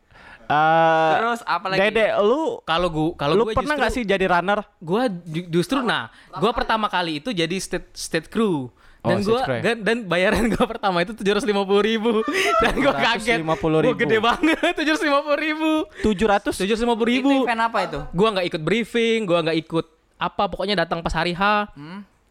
[0.50, 4.26] Eh, terus apa lagi Dede, lu Kalau gua kalau lu gua pernah nggak sih jadi
[4.28, 4.66] runner?
[4.80, 8.74] Gua ju- justru nah, gua pertama kali itu jadi state state crew.
[9.00, 9.62] Dan Oh, gua ya?
[9.64, 12.26] dan, dan bayaran gua pertama itu tujuh ratus lima puluh ribu
[12.62, 13.40] dan gua kaget.
[13.40, 13.86] 750.000.
[13.86, 15.72] Gua gede banget tujuh ratus lima puluh ribu.
[16.02, 16.26] 700 Tujuh
[16.68, 17.36] ratus lima puluh itu ribu.
[17.40, 19.86] event apa itu Gua nggak ikut briefing, gua nggak ikut
[20.18, 21.72] apa pokoknya datang pas hari H.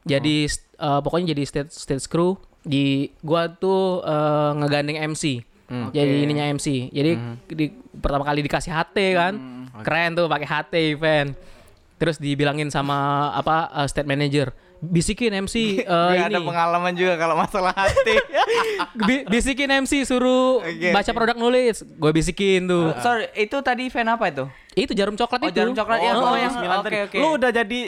[0.03, 2.35] Jadi st- eh, pokoknya jadi state state crew.
[2.61, 5.47] Di gua tuh eh, ngegandeng MC.
[5.69, 6.89] Jadi ininya MC.
[6.89, 7.13] Jadi
[7.47, 9.35] di, pertama kali dikasih HT kan.
[9.79, 11.31] Keren tuh pakai HT event.
[11.95, 12.97] Terus dibilangin sama
[13.33, 16.31] apa eh, state manager, bisikin MC eh, gue ini.
[16.31, 18.15] ada pengalaman juga kalau masalah hati
[19.11, 21.83] Bi- bisikin MC suruh Oke, baca produk nulis.
[21.83, 22.95] Gue bisikin tuh.
[22.99, 24.47] sorry itu tadi event apa itu
[24.79, 25.59] itu jarum coklat oh itu.
[25.59, 26.97] jarum coklat ya oh, yang Sembilan oke tadi.
[27.03, 27.81] oke Lu udah jadi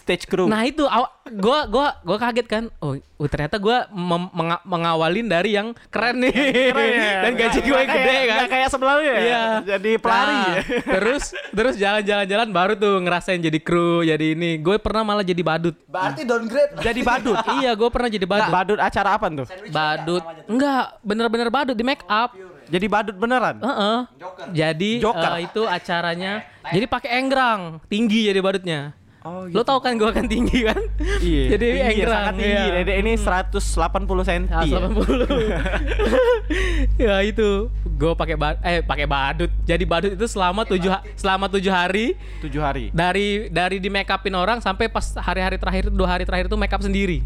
[0.00, 0.48] stage crew.
[0.48, 2.64] Nah itu aw- gua gua gua kaget kan.
[2.80, 6.32] Oh, oh, ternyata gua mem- menga- mengawalin dari yang keren nih.
[6.72, 7.12] Keren ya.
[7.20, 8.36] Dan gaji gue gede kayak- kan.
[8.40, 9.20] nggak kayak sebelumnya ya.
[9.20, 9.42] Iya.
[9.76, 10.32] Jadi pelari.
[10.32, 10.60] Nah, ya.
[10.96, 14.56] terus terus jalan-jalan-jalan baru tuh ngerasain jadi kru, jadi ini.
[14.56, 15.76] Gue pernah malah jadi badut.
[15.84, 16.72] Berarti downgrade.
[16.80, 17.36] Jadi badut.
[17.60, 18.50] iya, gue pernah jadi badut.
[18.50, 19.46] badut acara apa tuh?
[19.68, 20.22] badut.
[20.48, 22.32] Enggak, bener-bener badut di make up.
[22.70, 23.58] Jadi badut beneran.
[23.58, 23.98] Heeh.
[24.54, 25.36] Jadi Joker.
[25.36, 26.46] eh, itu acaranya.
[26.74, 28.94] Jadi pakai enggrang, tinggi jadi badutnya.
[29.20, 30.80] Oh, Lo tau kan gue kan tinggi kan?
[31.20, 31.44] Iya.
[31.52, 32.24] Jadi tinggi, enggrang.
[32.24, 32.56] sangat tinggi.
[32.56, 32.72] iya.
[32.80, 33.52] Dede ini 180
[34.24, 34.44] cm.
[34.48, 34.80] Ah, ya.
[34.80, 36.96] 180.
[37.04, 39.52] ya itu, gue pakai ba eh pakai badut.
[39.68, 40.88] Jadi badut itu selama tujuh
[41.20, 42.88] selama tujuh hari 7 hari.
[42.96, 46.72] dari dari di make upin orang sampai pas hari-hari terakhir dua hari terakhir itu make
[46.72, 47.20] up sendiri.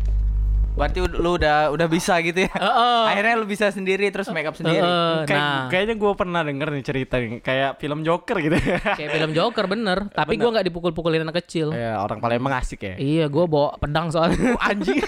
[0.74, 3.02] Berarti lu udah udah bisa gitu ya Heeh.
[3.06, 6.68] akhirnya lu bisa sendiri terus make up sendiri Heeh, Kayak, nah, kayaknya gue pernah denger
[6.68, 8.58] nih cerita nih kayak film Joker gitu.
[8.82, 9.98] kayak film Joker bener.
[10.18, 11.70] Tapi gue nggak dipukul-pukulin anak kecil.
[11.70, 12.94] ya orang Palembang asik ya.
[12.98, 14.58] Iya, gue bawa pedang soalnya.
[14.68, 14.98] Anjing.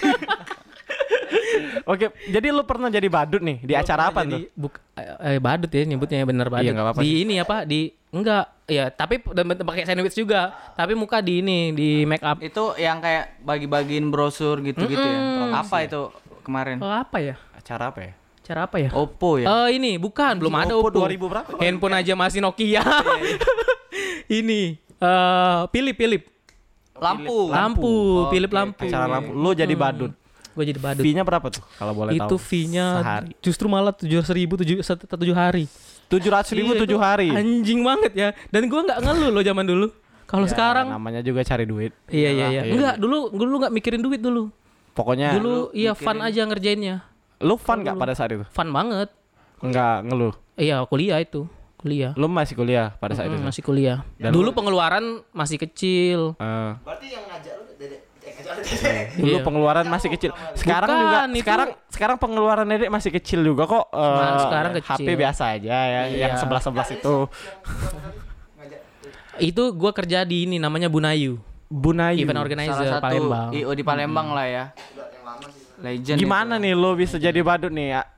[1.86, 4.42] Oke, jadi lu pernah jadi badut nih di acara apa tuh?
[4.42, 6.66] Jadi, buk- eh, badut ya nyebutnya bener badut.
[6.66, 10.54] Iya, nggak apa-apa di ini apa di enggak ya tapi dan bentuk pakai sandwich juga.
[10.74, 12.42] Tapi muka di ini di make up.
[12.42, 15.18] Itu yang kayak bagi-bagiin brosur gitu-gitu ya?
[15.18, 15.54] Mm-mm.
[15.54, 16.10] apa itu
[16.42, 16.82] kemarin?
[16.82, 17.34] Oh, apa ya?
[17.54, 18.14] Acara apa ya?
[18.46, 18.94] cara apa ya?
[18.94, 19.46] Oppo ya?
[19.66, 20.94] Eh ini bukan belum ada Oppo.
[20.94, 21.50] Oppo 2000 berapa?
[21.58, 22.78] handphone aja masih Nokia.
[24.38, 26.22] Ini eh Philip Philip.
[26.96, 27.50] Lampu.
[27.50, 27.94] Lampu.
[28.22, 28.86] Oh, Philip lampu.
[28.86, 29.34] Acara lampu.
[29.34, 30.14] Lu jadi badut.
[30.56, 31.04] gue jadi badut.
[31.04, 32.40] Fee-nya berapa tuh kalau boleh itu tahu?
[32.40, 33.28] fee-nya Sehari.
[33.44, 35.68] justru malah tujuh ribu tujuh satu tujuh hari
[36.08, 37.28] 700 ribu Iya, 7 itu hari.
[37.30, 39.86] anjing banget ya dan gue nggak ngeluh loh zaman dulu
[40.24, 41.92] kalau Ya, sekarang namanya juga cari duit.
[42.06, 42.72] iya iya iya Iya.
[42.72, 44.50] enggak dulu dulu nggak mikirin duit dulu
[44.92, 47.04] Pokoknya dulu iya fun aja ngerjainnya
[47.38, 48.48] Lu fun nggak pada saat itu?
[48.48, 49.12] Fun banget.
[49.58, 50.32] Enggak ngeluh.
[50.54, 51.44] Iya, kuliah itu.
[51.76, 52.12] Kuliah.
[52.12, 53.44] Lu masih kuliah pada saat Mm, itu.
[53.44, 53.98] masih kuliah.
[54.16, 56.32] Dan Dulu pengeluaran masih kecil.
[56.34, 58.35] Eh, Berarti yang ngajak lu dedek eh, ngajak lu
[59.16, 59.42] dulu Iya.
[59.42, 60.30] pengeluaran masih kecil.
[60.52, 63.86] Sekarang Bukan, juga itu- sekarang sekarang pengeluaran Dedek masih kecil juga kok.
[63.86, 65.06] Eh, Sekarang- sekarang kecil.
[65.06, 66.38] HP biasa aja ya, yang Iya.
[66.38, 67.14] 11-11 itu.
[69.38, 71.36] Itu gua kerja di ini namanya Bunayu.
[71.66, 72.22] Bunayu.
[72.22, 73.48] Event Salah organizer satu Palembang.
[73.52, 74.64] IO di Palembang lah ya.
[75.76, 76.16] Legend.
[76.16, 76.62] Gimana itu.
[76.62, 77.92] nih lo bisa jadi badut nih?
[77.92, 78.15] A- a-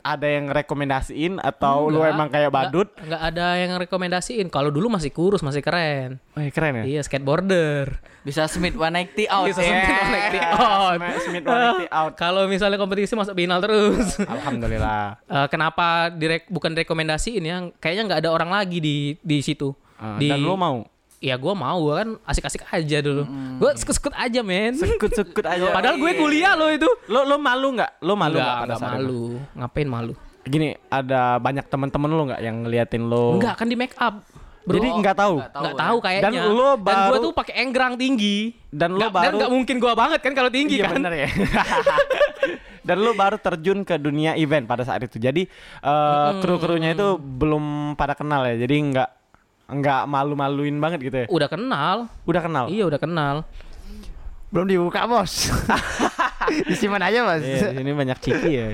[0.00, 2.88] Ada yang rekomendasiin atau lu Enggak, emang kayak enggak- badut?
[2.94, 4.46] Enggak ada yang rekomendasiin.
[4.46, 6.22] Kalau dulu masih kurus, masih keren.
[6.34, 6.84] Wih, keren ya?
[6.86, 7.98] Iya, skateboarder.
[8.22, 9.50] Bisa Smith 190 out.
[9.50, 9.74] Bisa ya.
[9.74, 10.94] sampai connected out.
[10.94, 12.12] Smash Smith 180 out.
[12.22, 14.14] Kalau misalnya kompetisi masuk final terus.
[14.30, 15.18] Alhamdulillah.
[15.24, 17.56] Eh, kenapa direk bukan rekomendasiin ya?
[17.76, 19.74] Kayaknya nggak ada orang lagi di di situ.
[19.94, 20.86] Ah, di, Dan lo mau?
[21.24, 23.24] Ya gue mau, gua kan asik-asik aja dulu.
[23.56, 24.76] Gue sekut-sekut aja men.
[24.76, 25.72] Sekut-sekut aja.
[25.72, 26.84] Padahal gue kuliah loh itu.
[27.08, 27.90] lo lo malu nggak?
[27.98, 29.00] Lo malu Enggak, nggak pada enggak saat itu?
[29.00, 29.22] malu.
[29.56, 30.12] Ngapain malu?
[30.44, 33.40] Gini, ada banyak teman-teman lo nggak yang ngeliatin lo?
[33.40, 34.20] Enggak kan di make up.
[34.64, 34.76] Bro.
[34.76, 35.34] Jadi nggak tahu.
[35.38, 35.62] Nggak tahu.
[35.64, 36.24] Nggak tahu kayaknya.
[36.24, 38.36] Dan lo Dan baru- gue tuh pakai enggrang tinggi.
[38.66, 40.92] Dan lo Nggak- Dan baru- nggak mungkin gue banget kan kalau tinggi iya kan.
[40.94, 41.28] bener ya.
[42.84, 45.16] Dan lu baru terjun ke dunia event pada saat itu.
[45.16, 45.48] Jadi
[45.80, 48.60] eh, kru-krunya itu belum pada kenal ya.
[48.60, 49.08] Jadi nggak
[49.66, 51.26] nggak malu-maluin banget gitu ya.
[51.26, 51.96] Udah kenal.
[52.24, 52.64] Udah kenal.
[52.68, 53.36] Iya udah kenal.
[54.48, 55.50] Belum dibuka, Bos.
[56.68, 57.42] Disimpan aja, Bos.
[57.42, 58.66] Iya, di sini banyak ciki ya.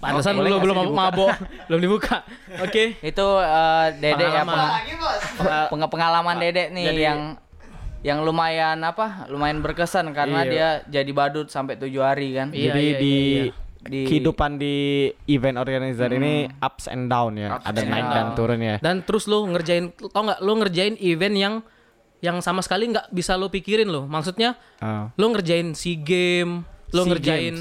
[0.00, 0.88] Pantesan belum dibuka?
[0.88, 1.28] mabok,
[1.68, 2.16] belum dibuka.
[2.58, 2.96] Oke.
[3.10, 4.56] Itu eh, Dede ya Pengalaman.
[4.56, 5.20] peng- Lagi, Bos.
[5.68, 7.20] peng- pengalaman Dede nih Jadi- yang
[8.00, 9.28] yang lumayan apa?
[9.28, 10.48] Lumayan berkesan karena Iya.
[10.48, 12.48] dia jadi badut sampai tujuh hari kan.
[12.48, 13.52] Iya, Jadi iya, di iya, iya.
[13.80, 14.76] Di- kehidupan di
[15.26, 17.56] event organizer ini ups and down ya.
[17.56, 18.12] Ups Ada naik down.
[18.12, 18.76] dan turun ya.
[18.78, 21.54] Dan terus lu ngerjain tau nggak lu ngerjain event yang
[22.20, 24.04] yang sama sekali nggak bisa lu pikirin lo.
[24.04, 25.08] Maksudnya Ah.
[25.10, 27.54] lu ngerjain SEA Game, lu SEA ngerjain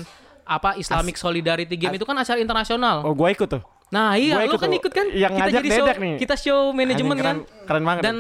[0.44, 3.00] apa Islamic Solidarity Game itu kan acara internasional.
[3.02, 3.64] Oh, gua ikut tuh.
[3.90, 5.08] Nah, iya, Gua lu ikut kan ikut kan?
[5.08, 6.16] Yang kita ngajak jadi show, nih.
[6.20, 7.36] kita show manajemen kan.
[7.64, 8.18] keren- banget Dan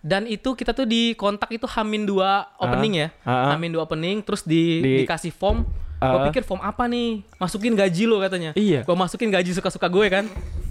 [0.00, 2.20] dan itu kita tuh di kontak itu Hamin 2
[2.58, 3.08] opening ya.
[3.20, 3.46] ah, ah.
[3.50, 5.64] Hamin 2 opening terus di, Di- dikasih form.
[6.06, 6.26] Gue Ah.
[6.28, 7.24] pikir form apa nih?
[7.36, 8.50] Masukin gaji lo katanya.
[8.52, 8.82] Iya.
[8.82, 10.24] Gue masukin gaji suka-suka gue kan.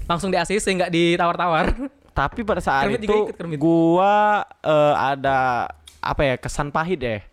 [0.03, 1.73] Langsung di ACC nggak ditawar-tawar.
[2.13, 3.17] Tapi pada saat Kermit itu
[3.57, 5.65] gua eh, ada
[5.97, 7.17] apa ya kesan pahit ya.
[7.17, 7.23] Eh,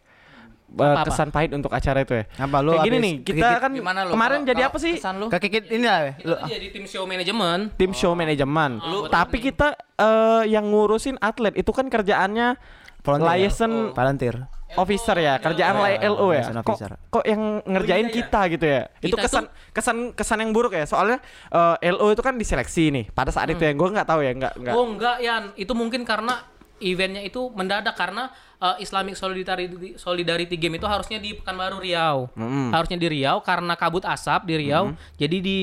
[0.70, 1.02] Apa-apa?
[1.04, 2.24] kesan pahit untuk acara itu ya.
[2.38, 4.14] Apa, lu Kayak gini nih, kita kikit- kan Gimana lu?
[4.14, 4.94] kemarin Kalau- jadi apa sih?
[4.94, 5.26] Kesan lu?
[5.26, 6.12] Kekikit ini lah, ya.
[6.22, 6.34] lu.
[6.46, 7.58] Jadi tim show manajemen.
[7.74, 8.70] Tim show manajemen.
[8.80, 12.54] Lu- Tapi kita eh, yang ngurusin atlet itu kan kerjaannya
[13.02, 13.28] Volunteer.
[13.34, 14.36] liaison Volunteer.
[14.76, 16.44] Officer ya, kerjaan Iya, LO ya.
[16.50, 16.90] Kok officer.
[17.10, 18.82] kok yang ngerjain kita gitu ya?
[19.02, 20.84] Itu Kita kesan kesan kesan yang buruk ya.
[20.86, 21.18] Soalnya
[21.50, 23.04] eh, LO itu kan diseleksi nih.
[23.10, 24.74] Pada saat itu ya, gue nggak tahu ya, nggak nggak.
[24.74, 26.42] Oh enggak Yan, itu mungkin karena
[26.80, 32.32] eventnya itu mendadak karena uh, Islamic Solidarity Solidarity Game itu harusnya di Pekanbaru Riau.
[32.32, 32.72] Mm-mm.
[32.72, 34.96] Harusnya di Riau karena kabut asap di Riau.
[35.20, 35.58] Jadi di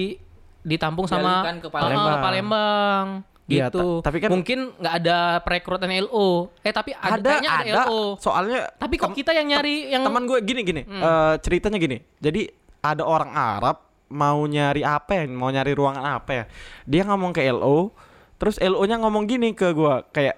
[0.62, 3.26] ditampung sama ke uh, Palembang.
[3.48, 4.04] Iya, Gitu.
[4.04, 6.52] ta- tapi kan- mungkin nggak ada perekrutan LO.
[6.60, 8.02] Eh tapi ada, ada kayaknya ada, ada LO.
[8.18, 11.00] soalnya Tapi kok kita yang nyari yang teman gue gini gini Hmm.
[11.00, 16.32] eh, ceritanya gini jadi ada orang Arab mau nyari apa ya mau nyari ruangan apa
[16.34, 16.44] ya
[16.84, 17.92] dia ngomong ke LO
[18.36, 20.36] terus LO nya ngomong gini ke gue kayak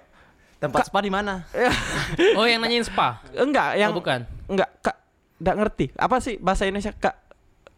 [0.58, 1.46] Tempat spa di mana?
[2.36, 3.18] Oh yang nanyain spa.
[3.32, 4.22] enggak yang Oh, bukan.
[4.46, 4.96] enggak kak
[5.36, 7.16] enggak ngerti apa sih bahasa Indonesia kak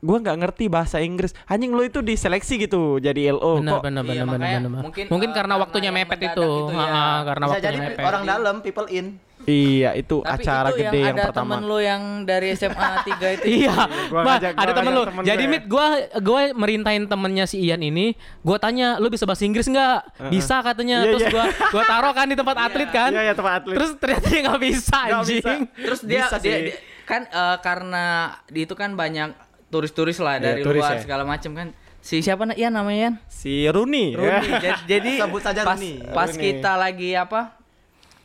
[0.03, 4.03] gue nggak ngerti bahasa Inggris anjing lo itu diseleksi gitu jadi LO benar kok benar
[4.03, 4.83] Iya, benar benar benar.
[4.83, 6.43] mungkin, Mungkin, uh, karena karena waktunya mepet itu.
[6.43, 6.75] itu ya.
[6.75, 8.03] Ha, ha, karena Bisa waktunya jadi mepet.
[8.03, 9.07] orang dalam, people in.
[9.43, 12.89] iya itu Tapi acara itu gede yang, yang, ada pertama temen lu yang dari SMA
[13.01, 13.45] 3 itu.
[13.61, 13.75] Iya,
[14.07, 15.03] Gua Bah, ngajak- ada gua temen ngajak lu.
[15.05, 15.53] temen Jadi gue.
[15.53, 15.87] mit gua
[16.21, 18.07] gua merintahin temennya si Ian ini,
[18.41, 20.97] gua tanya, "Lu bisa bahasa Inggris nggak?" Bisa katanya.
[21.01, 21.31] Iya, Terus iya.
[21.33, 23.11] gua gua taruh kan di tempat atlet kan.
[23.13, 25.39] iya iya tempat atlet Terus ternyata dia nggak bisa Nggak anjing.
[25.39, 25.53] bisa.
[25.81, 26.55] Terus dia, Bisa dia, sih.
[26.65, 28.05] dia- kan eh, karena
[28.47, 29.31] di itu kan banyak
[29.73, 31.03] turis-turis lah dari turis luar ya.
[31.03, 31.69] segala macam kan.
[32.03, 33.15] Si siapa Ian namanya Ian?
[33.31, 34.51] si Rooney, Rooney.
[34.53, 34.61] Ya.
[34.61, 35.95] jadi, jadi Sebut saja pas, Rooney.
[36.13, 36.43] pas Rooney.
[36.45, 37.41] kita lagi apa?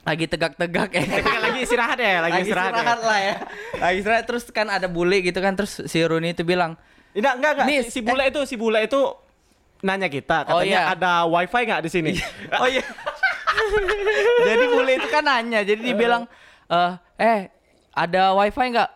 [0.04, 1.04] Lagi tegak-tegak ya.
[1.46, 2.96] lagi istirahat ya lagi, istirahat, ya.
[3.00, 3.36] lah ya.
[3.80, 6.76] Lagi istirahat terus kan ada bule gitu kan terus si Rooney itu bilang,
[7.16, 7.66] Enggak, enggak, enggak.
[7.66, 9.00] Nih, si, si bule itu, si bule itu
[9.82, 10.82] nanya kita, katanya Oh, iya.
[10.90, 12.12] ada wifi nggak di sini?
[12.62, 12.82] "Oh iya."
[14.46, 16.24] jadi bule itu kan nanya, jadi dia bilang,
[16.70, 17.40] "Eh, eh
[17.94, 18.90] ada wifi nggak?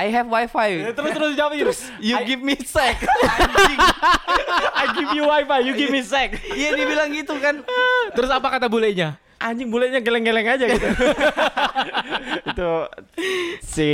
[0.00, 0.96] I have wifi.
[0.96, 1.80] terus terus jawab terus.
[2.00, 2.96] You give me sec.
[4.80, 6.40] I give you wifi, you give me sec.
[6.56, 7.60] Iya dia bilang gitu kan.
[8.16, 9.20] Terus apa kata bulenya?
[9.40, 10.84] anjing bulenya geleng-geleng aja gitu.
[12.52, 12.70] itu
[13.64, 13.90] si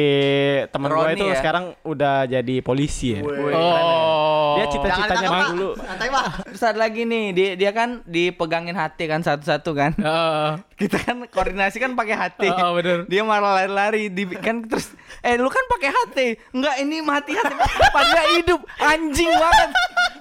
[0.75, 1.39] temen gue itu ya?
[1.39, 3.23] sekarang udah jadi polisi ya.
[3.23, 4.59] Oh.
[4.59, 5.71] Dia cita-citanya Jangan dulu.
[5.79, 6.25] Santai, Pak.
[6.51, 9.95] Terus ada lagi nih, dia, dia kan dipegangin hati kan satu-satu kan.
[9.95, 10.51] Heeh.
[10.75, 12.51] Kita kan koordinasi kan pakai hati.
[12.51, 13.07] Oh, bener.
[13.07, 14.91] Dia malah lari-lari di kan terus
[15.21, 16.29] eh lu kan pakai hati.
[16.51, 17.55] Enggak, ini mati hati.
[17.89, 18.61] Padahal hidup.
[18.77, 19.71] Anjing banget.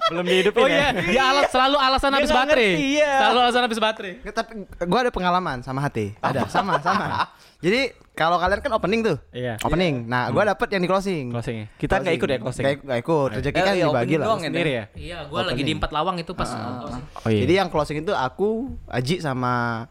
[0.06, 0.78] Belum dihidupin Oh ya.
[0.78, 2.46] iya, dia alas selalu alasan habis baterai.
[2.46, 3.12] ngerti, iya.
[3.18, 4.12] Selalu alasan habis baterai.
[4.22, 4.52] Nggak, Tapi
[4.86, 6.14] gua ada pengalaman sama hati.
[6.20, 7.26] Ada, sama, sama.
[7.58, 9.18] Jadi kalau kalian kan opening tuh.
[9.30, 9.58] Iya.
[9.60, 10.06] Opening.
[10.06, 11.34] Nah, gua dapet yang di closing.
[11.34, 11.66] Closing.
[11.74, 12.64] Kita nggak ikut ya closing.
[12.86, 13.28] Nggak ikut.
[13.34, 14.26] Rezeki Eh, kan iya, dibagi lah.
[14.26, 14.84] doang ya, Sendiri ya.
[14.94, 16.50] Iya, gua lagi di empat lawang itu pas.
[16.54, 17.42] Oh iya.
[17.42, 19.84] Jadi yang closing itu aku, Aji sama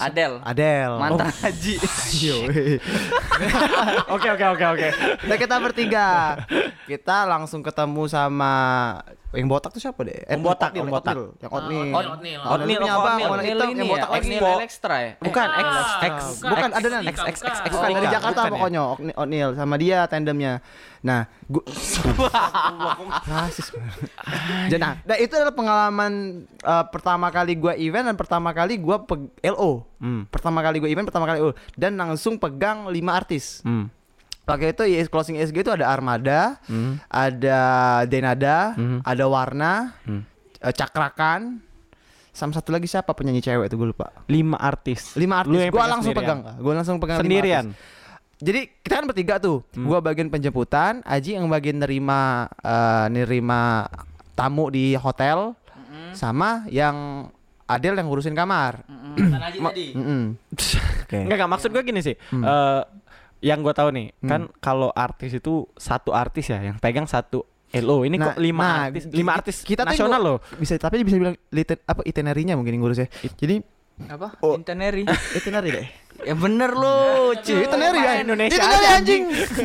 [0.00, 0.32] Adel.
[0.42, 0.92] Adel.
[0.98, 1.74] Mantan haji.
[4.14, 4.88] Oke oke oke oke.
[5.30, 6.34] Nah kita bertiga
[6.88, 8.54] Kita langsung ketemu sama
[9.28, 10.24] Yang botak tuh siapa deh?
[10.24, 11.14] Om Botak, Oatmeal, Om Botak.
[11.36, 12.08] Yang oatmeal Oatmeal, Oatmeal.
[12.08, 15.12] Oatmeal Oatmeal, punya abang, warna hitam, ini yang ya, botak Expo extra ya.
[15.20, 15.68] Bukan, X,
[16.00, 16.68] X, bukan.
[16.70, 17.88] ada X, nan, bukan, X, X, X, bukan.
[17.92, 18.50] dari Jakarta ya?
[18.50, 20.52] pokoknya, Oatmeal- Oatmeal sama dia tandemnya.
[20.98, 21.62] Nah, gua
[23.30, 23.68] rasis.
[24.66, 26.12] Jadi, nah, nah, itu adalah pengalaman
[26.58, 29.84] eh, pertama kali gua event dan pertama kali gua peg- LO.
[29.98, 30.24] Hmm.
[30.26, 33.60] Pertama kali gua event, pertama kali LO dan langsung pegang lima artis.
[33.60, 33.92] Hmm.
[34.48, 36.96] Pakai itu IS closing ISG itu ada Armada, Hmm.
[37.06, 37.58] ada
[38.04, 39.04] Denada, Hmm.
[39.04, 40.24] ada Warna, Hmm.
[40.58, 41.60] eh, Cakrakan,
[42.32, 44.08] sama satu lagi siapa penyanyi cewek itu gue lupa.
[44.24, 45.12] Lima artis.
[45.14, 45.52] Lima artis.
[45.52, 46.16] Gue langsung sendirian?
[46.16, 47.66] pegang, gue langsung pegang Sendirian.
[48.38, 53.90] Jadi kita kan bertiga tuh, gua bagian penjemputan, Aji yang bagian nerima eh, nerima
[54.32, 55.58] tamu di hotel,
[56.14, 57.26] sama yang
[57.66, 58.80] Adel yang ngurusin kamar.
[58.88, 59.86] Mantan haji tadi.
[59.92, 60.22] Mm-mm.
[61.04, 61.18] Oke.
[61.20, 62.14] Enggak, enggak maksud gue gini sih.
[62.14, 62.80] Eh,
[63.38, 67.46] yang gue tahu nih, kan kalau artis itu satu artis ya yang pegang satu
[67.76, 68.04] LO.
[68.08, 70.38] Ini kok lima nah, artis, lima artis kita tuh nasional loh.
[70.56, 73.08] Bisa tapi bisa bilang liter, apa itinerary-nya mungkin yang ngurus ya.
[73.36, 73.60] Jadi
[73.98, 74.38] Apa?
[74.46, 74.54] Oh.
[74.54, 75.02] Itinerary.
[75.38, 75.88] itinerary deh.
[76.22, 78.12] ya bener lu, Cuy, itinerary ya.
[78.22, 79.22] Indonesia Itinerary anjing.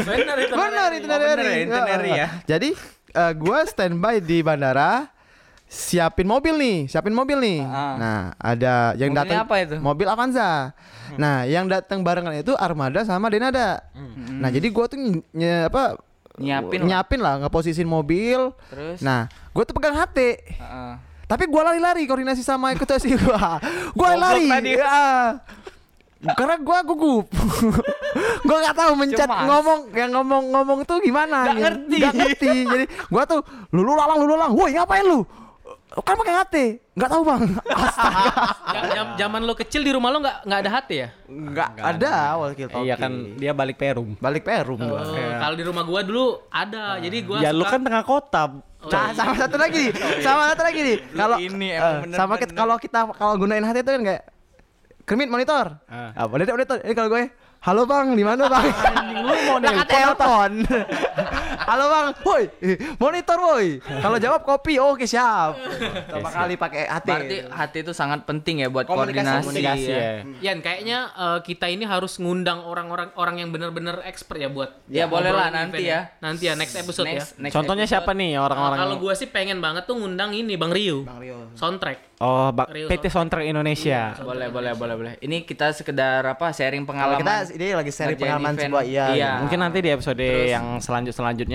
[0.10, 0.54] Bener itu.
[0.58, 1.30] Benar itinerary.
[1.38, 2.28] bener ya, itinerary ya.
[2.50, 2.70] Jadi
[3.14, 5.13] eh, gua standby di bandara
[5.74, 7.60] siapin mobil nih, siapin mobil nih.
[7.66, 7.96] Ah.
[7.98, 9.76] Nah, ada yang datang apa itu?
[9.82, 10.70] Mobil Avanza.
[11.18, 13.82] Nah, yang datang barengan itu Armada sama Denada.
[14.30, 15.98] Nah, jadi gua tuh ny- ny- apa
[16.34, 16.86] Nyiapin lah.
[16.86, 18.54] nyiapin lah ngeposisin mobil.
[18.70, 19.02] Terus?
[19.02, 20.18] Nah, gua tuh pegang HT.
[20.54, 20.94] Heeh.
[21.24, 23.58] Tapi gua lari-lari koordinasi sama ekutasi gua.
[23.94, 24.46] Gua Goblok lari.
[24.50, 24.72] tadi.
[24.78, 25.42] Ya.
[26.34, 27.26] Karena gua gugup.
[28.48, 29.44] gua nggak tahu mencet Cemas.
[29.44, 31.44] ngomong yang ngomong-ngomong tuh gimana.
[31.44, 31.64] Nggak gitu.
[31.66, 31.96] ngerti.
[32.00, 32.52] Nggak ngerti.
[32.64, 34.54] Jadi gua tuh lulu lalang lulu lalang.
[34.54, 35.22] Woi, ngapain lu?
[35.96, 36.56] Kan pakai HT.
[36.94, 37.42] Nggak tahu, Bang.
[37.78, 38.26] Astaga.
[39.14, 41.10] Zaman lo kecil di rumah lo nggak nggak ada hati ya?
[41.24, 42.90] Nggak ada walkie talkie.
[42.90, 44.18] Iya kan dia balik Perum.
[44.18, 45.00] balik Perum gua.
[45.00, 46.98] Oh, Kalau di rumah gua dulu ada.
[46.98, 48.44] Jadi gua Ya lu suka- kan tengah kota.
[48.84, 49.94] Nah, sama satu lagi nih.
[50.26, 50.98] Sama satu lagi nih.
[51.14, 52.18] Kalau ini eh, emang bener-bener.
[52.18, 54.24] sama kita kalau kita kalau gunain HT itu kan kayak
[55.04, 55.66] Kermit monitor.
[55.86, 56.12] Ah.
[56.16, 56.78] Ah, monitor monitor.
[56.80, 57.32] Ini kalau gue
[57.64, 58.66] Halo bang, di mana bang?
[59.24, 60.52] lu mau Nah, telepon.
[61.64, 62.44] Halo bang, woi,
[62.98, 63.68] monitor woi.
[63.80, 65.56] Kalau jawab kopi, oke siap.
[65.56, 67.08] Pertama kali pakai HT.
[67.08, 69.44] Berarti hati itu sangat penting ya buat Komunikasi, koordinasi.
[69.48, 69.98] Komunikasi ya.
[69.98, 70.12] ya.
[70.44, 75.08] Yan, kayaknya eh, kita ini harus ngundang orang-orang orang yang benar-benar expert ya buat Ya,
[75.08, 76.00] boleh lah nanti event ya.
[76.20, 77.24] Nanti ya next episode ya.
[77.24, 78.04] Next, next Contohnya episode.
[78.04, 81.08] siapa nih orang-orang kalau gua sih pengen banget tuh ngundang ini Bang Rio.
[81.08, 81.48] Bang Rio.
[81.56, 82.12] Soundtrack.
[82.20, 84.16] Oh, Bak- Rio PT Soundtrack Indonesia.
[84.18, 85.14] Boleh, boleh, boleh, boleh.
[85.20, 86.52] Ini kita sekedar apa?
[86.52, 87.20] Sharing pengalaman.
[87.20, 89.06] kita ini lagi Ngerjain pengalaman sebuah iya.
[89.12, 89.32] Iya.
[89.40, 91.53] Mungkin nanti di episode Terus- yang selanjut selanjutnya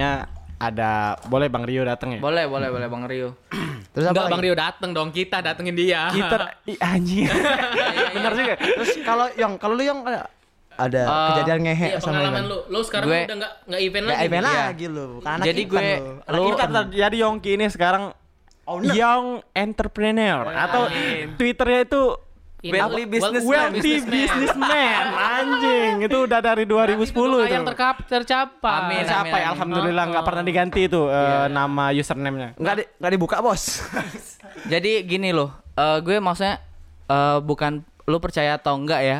[0.56, 0.90] ada
[1.24, 2.20] boleh Bang Rio datang ya.
[2.20, 3.34] Boleh, boleh, boleh Bang Rio.
[3.92, 4.10] Terus apa?
[4.10, 4.32] Enggak lagi?
[4.32, 6.08] Bang Rio dateng dong, kita datengin dia.
[6.08, 6.36] Kita
[6.90, 7.26] anjing.
[8.14, 8.54] Bener juga.
[8.56, 10.26] Terus kalau yang kalau lu yang ada
[10.74, 12.58] ada Eh, kejadian ngehe Iya, sama pengalaman lu.
[12.68, 14.26] Lu sekarang Gue- udah enggak enggak event Kayak lagi.
[14.26, 14.44] event.
[14.44, 14.62] Iya.
[14.64, 15.06] lagi lu.
[15.20, 16.38] Anak Jadi gue- lu.
[16.46, 18.04] lu- jadi Yongki ini sekarang
[18.64, 18.92] Owner.
[18.92, 20.82] Young Entrepreneur atau
[21.34, 22.02] Twitternya itu
[22.60, 23.12] Wealthy Apa?
[23.12, 23.70] businessman.
[23.70, 28.74] Wealthy Businessman Anjing Itu udah dari 2010 itu yang terkap tercapai.
[28.82, 29.50] Amin, Tercapai amin.
[29.54, 33.62] Alhamdulillah nggak pernah diganti itu eh, Nama username-nya Enggak di, enggak dibuka, Bos.
[34.72, 36.58] Jadi gini loh, eh, gue maksudnya
[37.06, 39.18] eh, bukan lu percaya atau enggak ya?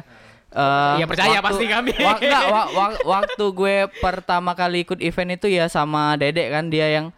[0.49, 1.95] Eh, Iya, percaya pasti kami.
[1.95, 6.67] wa- enggak, wa- wa- waktu gue pertama kali ikut event itu ya sama Dedek kan
[6.67, 7.15] dia yang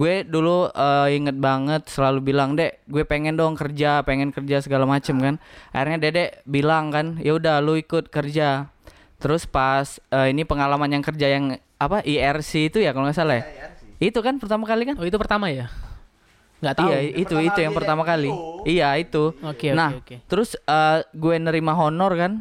[0.00, 4.88] gue dulu eh, inget banget selalu bilang dek gue pengen dong kerja pengen kerja segala
[4.88, 5.36] macem kan
[5.76, 8.72] akhirnya dedek bilang kan ya udah lu ikut kerja
[9.20, 13.44] terus pas eh, ini pengalaman yang kerja yang apa IRC itu ya kalau nggak salah
[13.44, 13.44] ya
[14.00, 15.68] itu kan pertama kali kan Oh, itu pertama ya?
[16.64, 16.88] Enggak tahu.
[16.88, 18.32] Iya, itu itu yang pertama kali.
[18.64, 19.36] Iya, itu.
[19.44, 20.24] Oke, nah, oke.
[20.24, 22.32] terus eh, gue nerima honor kan.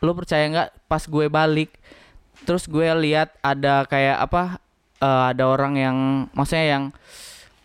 [0.00, 1.76] Lu percaya nggak pas gue balik
[2.44, 4.60] terus gue lihat ada kayak apa
[4.98, 5.96] eh, ada orang yang
[6.32, 6.84] maksudnya yang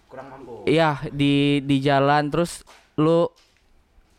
[0.07, 0.67] Kurang mampu.
[0.67, 2.61] iya di di jalan terus
[2.95, 3.27] lu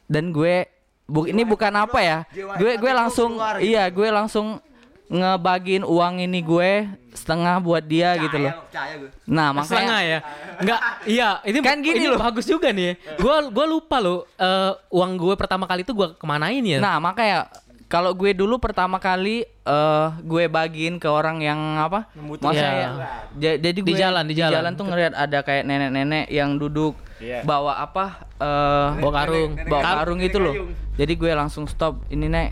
[0.08, 0.68] dan gue
[1.02, 2.18] Bu, ini bukan apa ya?
[2.56, 3.68] Gue gue langsung keluar gitu.
[3.68, 4.64] iya, gue langsung
[5.12, 8.54] ngebagiin uang ini gue setengah buat dia gitu loh.
[8.72, 9.12] Gue.
[9.28, 10.18] Nah, Setengah makanya ya.
[10.56, 12.16] Enggak, iya, ini Kan gini ini loh.
[12.16, 12.96] bagus juga nih.
[13.20, 16.80] Gua gua lupa loh eh, uang gue pertama kali itu gua kemanain ya?
[16.80, 17.44] Nah, makanya
[17.92, 22.08] kalau gue dulu pertama kali eh gue bagiin ke orang yang apa?
[22.14, 22.72] Maksudnya Iya.
[22.72, 22.90] ya,
[23.36, 24.72] ja- jadi Di gue jalan, di jalan.
[24.72, 27.44] tuh ngeliat ada kayak nenek-nenek yang duduk Iya.
[27.44, 28.24] bawa apa?
[28.34, 29.50] eh Bawa karung.
[29.62, 30.54] bawa karung itu loh.
[30.92, 32.00] Jadi gue langsung stop.
[32.08, 32.48] Ini nek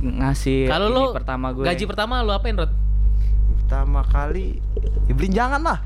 [0.00, 1.62] ngasih Kalau ini lo pertama gue.
[1.62, 2.72] gaji pertama lo apain, Rod?
[3.60, 4.56] Pertama kali
[5.04, 5.78] ya beliin jangan lah.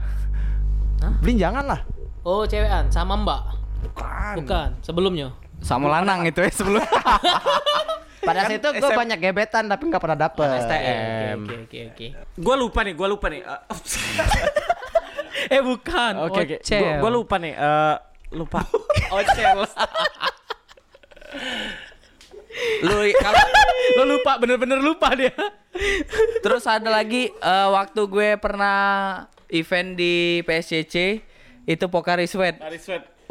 [1.00, 1.14] Hah?
[1.18, 1.80] Beliin jangan lah.
[2.22, 3.42] Oh, cewekan sama Mbak.
[3.82, 4.34] Bukan.
[4.38, 5.34] Bukan, sebelumnya.
[5.60, 6.82] sama lanang itu ya sebelum
[8.22, 10.46] Pada saat itu gue banyak gebetan tapi nggak pernah dapet.
[10.62, 11.38] STM.
[11.42, 12.06] Oke, oke, oke.
[12.38, 13.42] Gue lupa nih, gue lupa nih.
[13.42, 13.61] Eh,
[15.50, 16.12] Eh, bukan.
[16.30, 16.56] Oke oke.
[16.62, 17.02] Ocel.
[17.02, 17.54] Gue lupa nih.
[17.56, 17.96] eh,
[18.30, 18.62] lupa.
[19.16, 19.58] Ocel.
[22.85, 23.42] Lu kalau
[23.92, 25.32] Lo lupa, bener-bener lupa dia.
[26.44, 28.78] terus ada lagi eh, waktu gue pernah
[29.48, 31.24] event di PSCC
[31.64, 32.61] itu Pokari Sweat.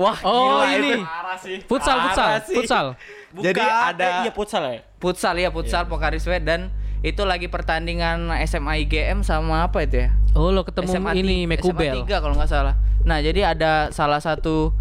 [0.02, 0.92] Wah, Oh, gila ini.
[1.00, 1.58] Parah sih.
[1.62, 2.56] Futsal, futsal, sih.
[2.56, 2.86] futsal.
[3.32, 4.80] Bukan, Jadi ada- eh, iya futsal ya.
[4.98, 10.10] Futsal ya, futsal Pokari Sweat dan itu lagi pertandingan SMA IGM sama apa itu ya?
[10.34, 11.94] Oh, lo ketemu SMA ini Mekubel.
[11.96, 12.76] SMA 3 kalau nggak salah.
[13.02, 14.74] Nah, jadi ada salah satu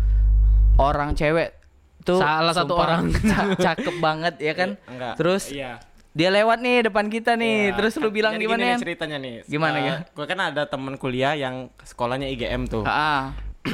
[0.77, 1.57] orang cewek
[2.01, 3.09] tuh Salah satu orang.
[3.31, 4.77] ca- cakep banget ya kan.
[4.85, 5.15] Enggak.
[5.17, 5.81] Terus Iya.
[6.11, 7.57] dia lewat nih depan kita nih.
[7.67, 7.77] Iya.
[7.77, 8.75] Terus lu bilang Jadi gimana gini ya?
[8.75, 9.35] nih ceritanya nih.
[9.47, 9.95] Gimana, ya?
[10.11, 12.85] Gue kan ada temen kuliah yang sekolahnya IGM tuh.
[12.85, 13.33] Ah,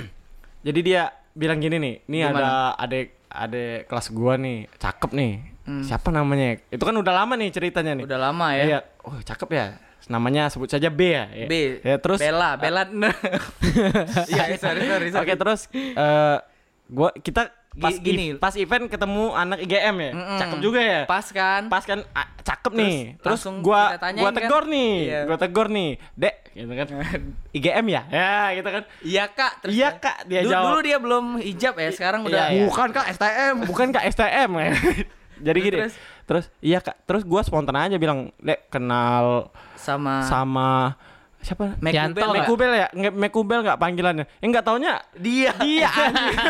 [0.63, 2.41] Jadi dia bilang gini nih, nih Gimana?
[2.41, 5.33] ada adik adik kelas gua nih, cakep nih.
[5.67, 5.85] Hmm.
[5.85, 6.57] Siapa namanya?
[6.73, 8.05] Itu kan udah lama nih ceritanya nih.
[8.09, 8.65] udah lama ya.
[8.65, 8.81] Iya.
[9.05, 9.67] Oh, cakep ya.
[10.07, 11.27] Namanya sebut saja B ya.
[11.51, 11.83] B.
[11.83, 12.87] Ya, terus Bella, Bella.
[14.33, 15.27] Iya, sorry, sorry, sorry.
[15.27, 16.39] Oke, terus eh
[16.87, 18.27] gua kita pas Gi- gini.
[18.31, 20.11] ev- pas event ketemu anak IGM ya.
[20.13, 20.39] Mm-mm.
[20.39, 21.01] Cakep juga ya.
[21.05, 21.63] Pas kan?
[21.67, 22.99] Pas kan ah, cakep Terus nih.
[23.19, 24.35] Terus gua gua kan?
[24.35, 24.93] tegur nih.
[25.03, 25.21] Iya.
[25.25, 25.91] Gua tegur nih.
[26.13, 26.87] Dek, gitu kan.
[27.57, 28.03] IGM ya?
[28.09, 28.83] Ya, gitu kan.
[29.01, 29.53] Iya, Kak.
[29.61, 30.01] Terus Iya, kan?
[30.03, 30.65] Kak, dia Du- jawab.
[30.67, 32.63] Dulu dia belum hijab ya, sekarang Iya, udah iya.
[32.65, 33.55] Bukan kak STM.
[33.65, 34.71] Bukan Kak STM ya.
[35.47, 35.77] Jadi gini.
[35.79, 35.95] Terus?
[36.25, 36.97] Terus, iya Kak.
[37.03, 40.97] Terus gua spontan aja bilang, "Dek, kenal sama sama
[41.47, 41.79] siapa?
[41.79, 42.19] Mekubel nggak?
[42.19, 42.35] nggak?
[42.43, 42.89] Mekubel ya?
[42.91, 44.25] Nggak Mekubel nggak panggilannya?
[44.43, 45.55] Eh enggak taunya Dia.
[45.63, 45.91] dia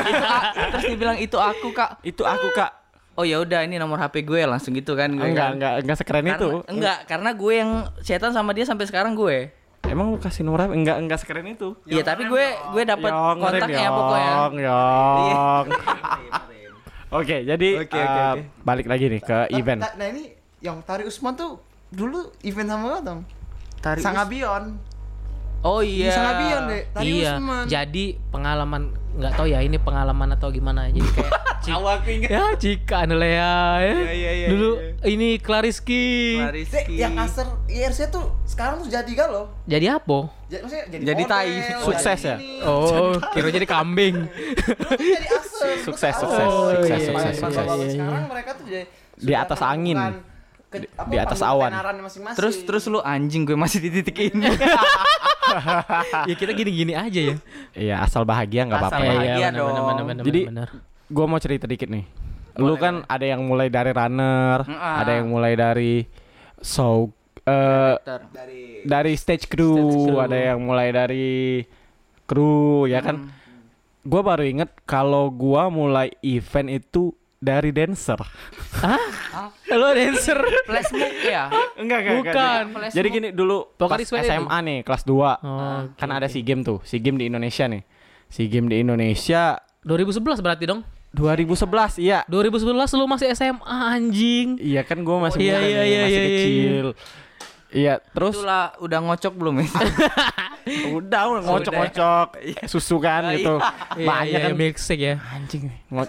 [0.56, 2.00] itu terus dia bilang itu aku, Kak.
[2.00, 2.72] Itu aku Kak.
[3.16, 5.24] Oh ya udah ini nomor HP gue langsung gitu kan gue.
[5.24, 5.56] Enggak, kan.
[5.56, 6.48] enggak, enggak sekeren Karena, itu.
[6.68, 9.52] Enggak, karena gue yang setan sama dia sampai sekarang gue.
[9.86, 10.72] Emang lu kasih nomor apa?
[10.76, 11.76] Enggak, enggak sekeren itu.
[11.88, 12.44] Iya, tapi gue
[12.76, 14.32] gue dapat kontaknya pokoknya.
[14.32, 15.66] Yong, Yong.
[17.16, 18.40] Oke, jadi Oke, oke, eh, oke.
[18.66, 19.78] balik lagi nih ke event.
[19.78, 20.26] Nah, nah ini
[20.58, 23.20] yang Tari Usman tuh dulu event sama gue dong.
[23.78, 24.64] Tari Sangabion.
[25.62, 25.90] Oh Iya.
[26.02, 26.10] iya.
[26.12, 26.82] Sangabion deh.
[26.90, 27.32] Tari iya.
[27.34, 27.64] Usman.
[27.66, 28.82] Jadi pengalaman
[29.16, 30.86] nggak tahu ya ini pengalaman atau gimana.
[30.86, 31.32] Jadi kayak
[31.66, 32.30] Awak ingat.
[32.30, 33.50] ya jika Anelea ya.
[33.82, 34.90] Iya, iya, iya, Dulu iya.
[35.08, 36.38] ini Clariski.
[36.62, 39.50] Dek, yang aser IRC tuh sekarang tuh jadi galau.
[39.66, 40.30] Jadi apa?
[40.46, 41.50] Jadi maksudnya jadi, Jadi model, tai.
[41.82, 42.36] Sukses ya?
[42.38, 42.62] ini.
[42.62, 44.14] Oh, kira jadi kambing.
[44.94, 45.68] jadi aser.
[45.82, 47.66] Sukses, sukses, Oh, sukses, iya, sukses, iya, sukses.
[47.66, 47.90] iya, iya.
[47.98, 48.86] Sekarang mereka tuh jadi
[49.18, 49.96] Di atas angin.
[49.98, 50.22] menemukan
[50.78, 51.70] ke- apa, di atas awan.
[51.70, 52.36] tenaran masing-masing.
[52.36, 54.46] Terus terus lu anjing gue masih di titik ini.
[56.28, 57.36] ya kita gini-gini aja ya.
[57.72, 59.06] Iya, asal bahagia nggak Asal apa-apa.
[59.06, 59.46] bahagia.
[59.46, 59.68] Bener, dong.
[59.68, 60.68] bener, bener, bener, Jadi bener.
[61.08, 62.04] gua mau cerita dikit nih.
[62.56, 64.96] Lu kan ada yang mulai dari runner, Mm-ah.
[64.98, 66.08] ada yang mulai dari
[66.58, 70.18] show eh dari dari stage crew, Stage crew.
[70.18, 71.62] ada yang mulai dari
[72.24, 73.30] kru ya kan.
[74.02, 78.16] Gua baru inget kalau gua mulai event itu dari dancer.
[78.78, 79.00] Hah?
[79.70, 80.38] Lo dancer?
[80.64, 81.52] Flash move ya.
[81.76, 82.62] Enggak, Bukan.
[82.72, 84.24] Flash Jadi gini dulu Pokoknya pas.
[84.24, 87.82] SMA nih kelas 2 Oh, kan ada SEA Games tuh, SEA Games di Indonesia nih.
[88.26, 90.80] SEA Games di Indonesia 2011 berarti dong.
[91.12, 92.20] 2011 iya.
[92.26, 94.48] 2011 lu masih SMA anjing.
[94.58, 96.24] Iya kan gua masih Iya, muda iya, nih, iya, masih iya, iya.
[96.26, 96.86] kecil.
[97.66, 99.68] Iya, terus Itulah udah ngocok belum ya?
[100.96, 102.26] udah udah ngocok-ngocok
[102.66, 103.56] susu kan gitu.
[103.94, 105.14] Iya, Banyak iya, kan milkshake ya.
[105.30, 105.68] anjing.
[105.88, 106.08] Ngo-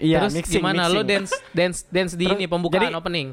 [0.00, 0.96] Iya, Terus mixing, gimana mixing.
[0.96, 3.28] lo dance dance dance di Terus, ini pembukaan jadi- opening?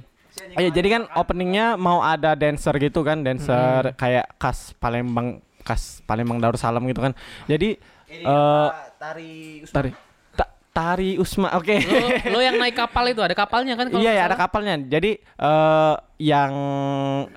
[0.54, 6.38] Iya, jadi kan openingnya mau ada dancer gitu kan, dancer kayak khas Palembang, khas Palembang
[6.38, 7.18] Darussalam gitu kan.
[7.46, 7.74] Jadi
[8.08, 9.74] ini eh apa, tari Usman.
[9.74, 9.90] tari
[10.32, 11.76] ta- tari Usma, oke.
[11.82, 13.90] Lo, lo yang naik kapal itu ada kapalnya kan?
[13.90, 14.78] kalau Iya ya ada kapalnya.
[14.78, 16.52] Jadi eh yang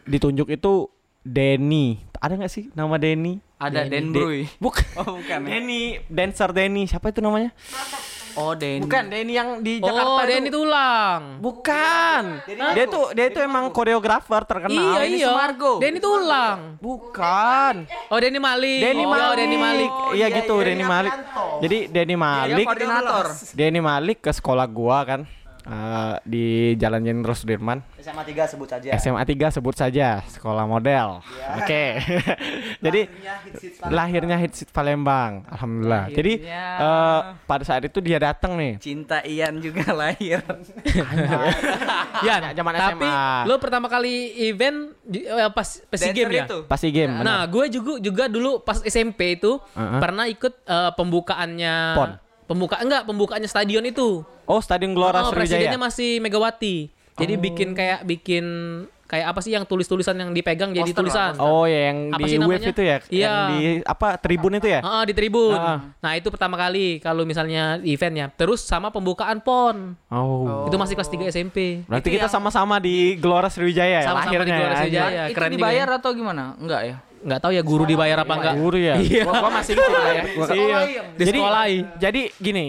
[0.05, 2.05] ditunjuk itu Denny.
[2.16, 3.40] Ada nggak sih nama Denny?
[3.57, 3.90] Ada Denny.
[3.90, 4.40] Den De- Bruy.
[4.61, 4.85] Bukan.
[4.99, 5.49] Oh, bukan ya?
[5.51, 6.85] Denny, dancer Denny.
[6.85, 7.49] Siapa itu namanya?
[8.38, 8.87] Oh, Den.
[8.87, 10.57] Bukan Denny yang di Oh, Jakarta Denny itu.
[10.62, 11.21] tulang.
[11.43, 12.23] Bukan.
[12.47, 14.75] Dia tuh dia itu emang koreografer terkenal.
[14.75, 15.29] Iya Denny iya.
[15.31, 15.73] Sumargo.
[15.83, 16.59] Denny tulang.
[16.79, 17.75] Bukan.
[18.12, 18.81] Oh Denny Malik.
[18.83, 19.37] Denny oh, Malik.
[19.38, 19.90] Denny Malik.
[20.14, 21.12] Iya gitu, iya, Denny Denny Malik.
[21.61, 23.27] Jadi Denny Malik koordinator.
[23.55, 25.21] Denny Malik ke sekolah gua kan.
[25.62, 26.44] Eh, di
[26.75, 27.79] Jalan Jenderal Sudirman.
[27.96, 28.88] SMA 3 sebut saja.
[28.96, 31.20] SMA 3 sebut saja sekolah model.
[31.57, 32.00] Oke.
[32.85, 33.00] Jadi
[33.87, 35.44] lahirnya hits Palembang.
[35.46, 36.08] Alhamdulillah.
[36.08, 36.65] Jadi Lahirnya.
[36.79, 38.79] eh, pada saat itu dia datang nih.
[38.79, 40.40] Cinta Ian juga lahir.
[42.23, 43.44] Yan, zaman tapi SMA.
[43.44, 44.15] lo pertama kali
[44.46, 46.44] event di- eh, pas pas game ya?
[46.46, 46.58] itu.
[46.65, 47.21] Pasti game.
[47.21, 50.00] Nah, gue juga juga dulu pas SMP itu Uh-uh.
[50.00, 52.11] pernah ikut eh, pembukaannya PON.
[52.51, 54.27] Pembuka enggak, pembukaannya stadion itu.
[54.44, 55.71] Oh, Stadion Gelora Oh, Sriwijaya.
[55.71, 56.90] presidennya masih Megawati.
[57.15, 58.44] Jadi bikin kayak bikin
[59.05, 61.35] kayak apa sih yang tulis-tulisan yang dipegang jadi tulisan.
[61.37, 62.69] Oh ya yang Apa di sih wave namanya?
[62.69, 62.96] itu ya?
[63.05, 63.23] Iya.
[63.23, 64.81] Yang di apa tribun itu ya?
[64.81, 65.55] Heeh, di tribun.
[65.55, 65.79] Ah.
[65.96, 68.31] Nah, itu pertama kali kalau misalnya eventnya.
[68.33, 69.98] Terus sama pembukaan PON.
[70.09, 70.67] Oh.
[70.67, 71.83] Itu masih kelas 3 SMP.
[71.85, 74.57] Berarti Itu kita yang- sama-sama di Gelora Sriwijaya ya Sama-sama di lahirnya.
[74.57, 75.11] Gelora ya, Sriwijaya.
[75.11, 75.96] Ya, itu keren juga dibayar ya.
[75.98, 76.44] atau gimana?
[76.57, 76.96] Enggak ya?
[77.21, 78.54] Nggak tahu ya guru dibayar apa enggak.
[78.56, 78.94] Guru ya.
[78.96, 79.25] Iya.
[79.25, 80.23] Gua, gua masih ikut ya.
[80.33, 80.79] Gua- Iya.
[81.14, 81.77] Jadi Disekolahi.
[82.00, 82.66] jadi gini,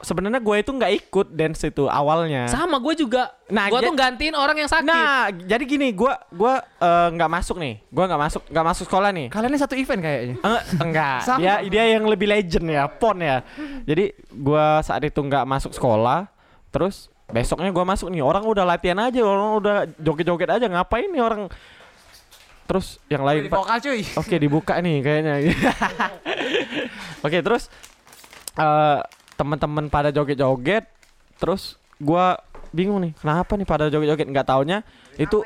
[0.00, 2.48] sebenarnya gue itu nggak ikut dance itu awalnya.
[2.48, 3.36] Sama gue juga.
[3.52, 4.88] Nah, gue tuh gantiin orang yang sakit.
[4.88, 7.84] Nah, jadi gini, gua gua eh, nggak masuk nih.
[7.92, 9.26] Gua nggak masuk, nggak masuk sekolah nih.
[9.28, 10.36] Kalian ini satu event kayaknya.
[10.40, 11.38] Eh, enggak, Sama.
[11.38, 13.44] dia dia yang lebih legend ya, pon ya.
[13.84, 16.24] Jadi gua saat itu nggak masuk sekolah,
[16.72, 18.24] terus besoknya gua masuk nih.
[18.24, 20.64] Orang udah latihan aja, orang udah joget-joget aja.
[20.64, 21.52] Ngapain nih orang?
[22.70, 24.00] Terus yang lain Pak, Vokal cuy.
[24.14, 25.34] Oke dibuka nih kayaknya.
[27.26, 27.66] Oke terus
[28.54, 28.98] eh
[29.34, 30.86] teman-teman pada joget-joget,
[31.42, 32.38] terus gua
[32.70, 34.86] bingung nih kenapa nih pada joget-joget nggak taunya
[35.18, 35.42] itu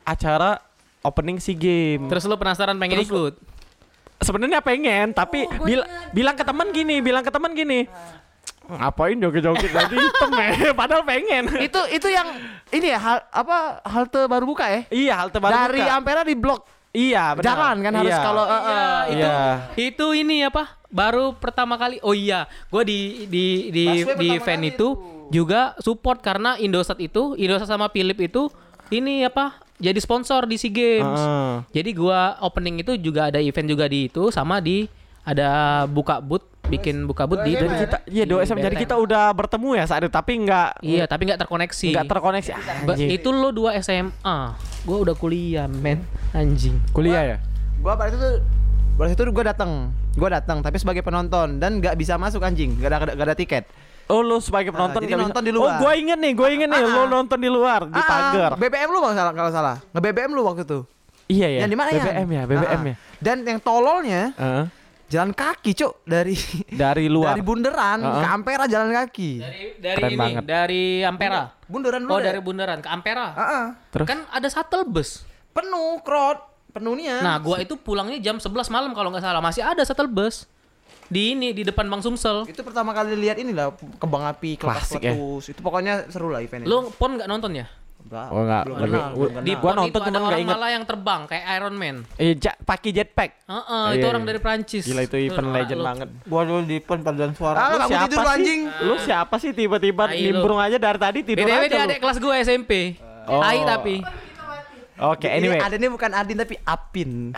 [0.00, 0.64] acara
[1.04, 2.08] opening SEA Game.
[2.08, 3.34] Terus lu penasaran pengen Terus- ikut?
[4.16, 5.84] Sebenarnya pengen tapi bil-
[6.16, 7.84] bilang ke teman gini, bilang ke teman gini.
[8.68, 10.50] Ngapain joget-joget tadi hitam ya?
[10.80, 11.44] Padahal pengen.
[11.56, 12.26] itu itu yang
[12.68, 14.80] ini ya hal, apa halte baru buka ya?
[14.88, 15.94] iya, halte baru Dari buka.
[15.94, 16.60] Ampera di blok
[16.90, 17.44] Iya, benar.
[17.44, 18.20] jalan kan harus Iya.
[18.20, 19.44] kalau eh, eh, itu Iya.
[19.76, 24.62] itu ini apa baru pertama kali oh iya gue di di di Busway di event
[24.62, 24.88] kali itu
[25.28, 28.48] juga support karena Indosat itu Indosat sama Philip itu
[28.88, 31.52] ini apa jadi sponsor di SEA Games Heeh.
[31.74, 34.88] jadi gua opening itu juga ada event juga di itu sama di
[35.26, 35.48] ada
[35.84, 39.76] buka booth bikin buka booth di Jadi kita iya do SM jadi kita udah bertemu
[39.76, 42.50] ya saat itu tapi nggak iya tapi nggak terkoneksi nggak terkoneksi
[42.82, 43.10] Ba- anjing.
[43.12, 44.38] itu lo dua SMA
[44.82, 47.36] gua udah kuliah men anjing kuliah ya
[47.78, 48.34] gua pada itu tuh
[48.96, 49.92] pada itu gua datang.
[50.16, 53.68] Gua datang tapi sebagai penonton dan nggak bisa masuk anjing, gak ada gak ada tiket.
[54.06, 55.76] Oh lu sebagai penonton jadi nggak bisa- nonton di Oh luar.
[55.76, 57.06] gue inget nih, gue inget nih, Ah, lu ah.
[57.10, 58.50] nonton di luar di Ah, pagar.
[58.56, 59.76] BBM lu bang salah kalau salah.
[59.84, 60.78] Nge BBM lu waktu itu.
[61.28, 61.60] Iya ya.
[61.60, 62.00] Yang di mana ya?
[62.00, 62.94] BBM ya, BBM ya.
[63.18, 64.64] Dan yang tololnya Heeh.
[65.06, 66.34] Jalan kaki, Cuk, dari
[66.72, 67.32] dari luar.
[67.32, 68.20] dari bundaran Ah, ah.
[68.20, 69.30] ke Ampera jalan kaki.
[69.38, 70.42] dari dari Keren ini banget.
[70.42, 73.66] dari Ampera Bundaran dulu oh dari bundaran ke Ampera Ah, ah.
[73.88, 74.04] Terus?
[74.04, 76.36] kan ada shuttle bus Penuh crowd,
[76.68, 77.18] penuhnya.
[77.18, 79.40] Nah, gua itu pulangnya jam 11 malam kalau nggak salah.
[79.40, 80.44] Masih ada shuttle bus.
[81.06, 82.44] Di ini di depan Bang Sumsel.
[82.44, 85.14] itu pertama kali lihat ini lah kembang api Klasik ya.
[85.14, 87.64] Itu pokoknya seru lah event Lu pon nggak nonton ya?
[88.06, 88.26] Enggak.
[88.28, 90.54] Oh enggak, Belum kenal, belum gua- Di gua nonton itu ada cuman nggak orang inget.
[90.54, 91.96] malah yang terbang kayak Iron Man.
[92.14, 93.30] Eh, ja, pakai jetpack.
[93.44, 94.08] Heeh, Iya, itu iya.
[94.08, 94.82] orang dari Prancis.
[94.84, 96.08] Gila itu event Lu- legend lu- banget.
[96.22, 97.56] Gua dulu di pen paduan suara.
[97.56, 98.32] Lu Ah, kamu siapa tidur lu sih?
[98.32, 98.60] anjing.
[98.80, 100.14] Lu siapa sih tiba-tiba lu.
[100.16, 101.84] nimbrung aja dari tadi tidur BTW aja dia lu.
[101.84, 102.72] adik kelas gue SMP.
[103.26, 103.42] Oh.
[103.42, 103.96] Tai tapi.
[104.96, 107.36] Oke, Ini anyway, ada ini bukan Adin tapi Apin.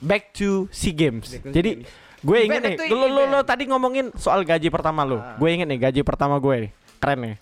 [0.00, 1.32] back to SEA Games.
[1.32, 1.80] Jadi
[2.20, 3.40] gue inget nih, Event lu, lu, lu event.
[3.42, 5.16] tadi ngomongin soal gaji pertama lu.
[5.34, 6.70] Gue inget nih gaji pertama gue nih.
[6.98, 7.34] Keren nih.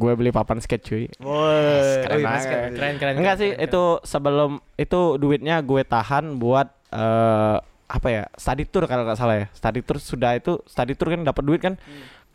[0.00, 1.04] Gue beli papan skate cuy.
[1.20, 2.72] Woi, Keren banget.
[2.72, 3.14] Keren keren.
[3.14, 8.24] Enggak sih, itu sebelum itu duitnya gue tahan buat eh apa ya?
[8.32, 9.46] Study tour kalau nggak salah ya.
[9.52, 11.76] Study tour sudah itu study tour kan dapat duit kan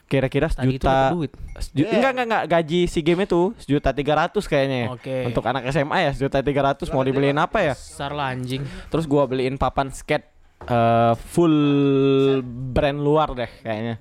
[0.05, 1.31] kira-kira Tadi itu sejuta dapat duit.
[1.57, 4.87] seju- enggak enggak enggak gaji si game itu sejuta tiga ratus kayaknya ya.
[4.93, 5.15] Oke.
[5.25, 7.73] Untuk anak SMA ya sejuta tiga ratus mau dibeliin apa ya?
[7.73, 8.61] Besar lah anjing.
[8.85, 10.29] Terus gua beliin papan skate
[10.61, 11.57] eh, full
[12.69, 13.97] brand luar deh kayaknya.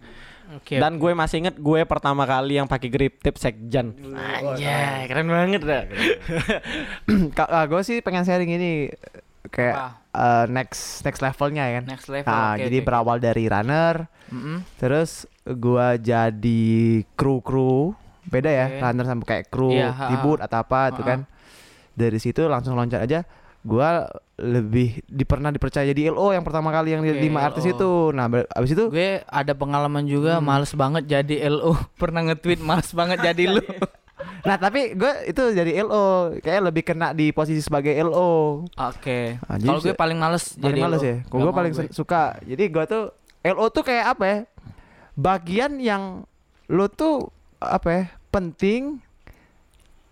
[0.52, 0.76] Oke.
[0.76, 3.96] Dan gue masih inget gue pertama kali yang pakai grip tip sekjan.
[4.12, 5.82] Anjay, keren banget dah.
[7.72, 8.92] gue sih pengen sharing ini
[9.48, 9.76] kayak
[10.12, 11.84] eh, next next levelnya ya kan.
[11.88, 12.28] Next level.
[12.28, 12.86] Nah, oke, jadi oke.
[12.86, 13.94] berawal dari runner,
[14.32, 14.58] Mm-mm.
[14.76, 16.64] terus gua jadi
[17.14, 17.92] kru kru
[18.24, 18.80] beda ya Oke.
[18.80, 21.28] runner sama kayak kru Iya, di boot atau apa itu kan
[21.92, 23.28] dari situ langsung loncat aja
[23.64, 27.64] gua lebih di pernah dipercaya jadi LO yang pertama kali yang di Oke, lima artis
[27.64, 30.44] itu nah abis itu Gue ada pengalaman juga Hmm.
[30.44, 31.72] males banget jadi LO.
[31.96, 33.62] Pernah nge-tweet males banget jadi lu.
[34.42, 36.04] nah tapi gue itu jadi LO
[36.36, 39.38] kayak lebih kena di posisi sebagai LO Oke.
[39.40, 41.04] Ah, jadi Kalau gue paling males paling jadi males LO.
[41.04, 43.04] ya Gak gue paling su- suka jadi gua tuh
[43.44, 44.38] LO tuh kayak apa ya
[45.14, 46.02] bagian yang
[46.66, 48.98] lo tuh apa ya penting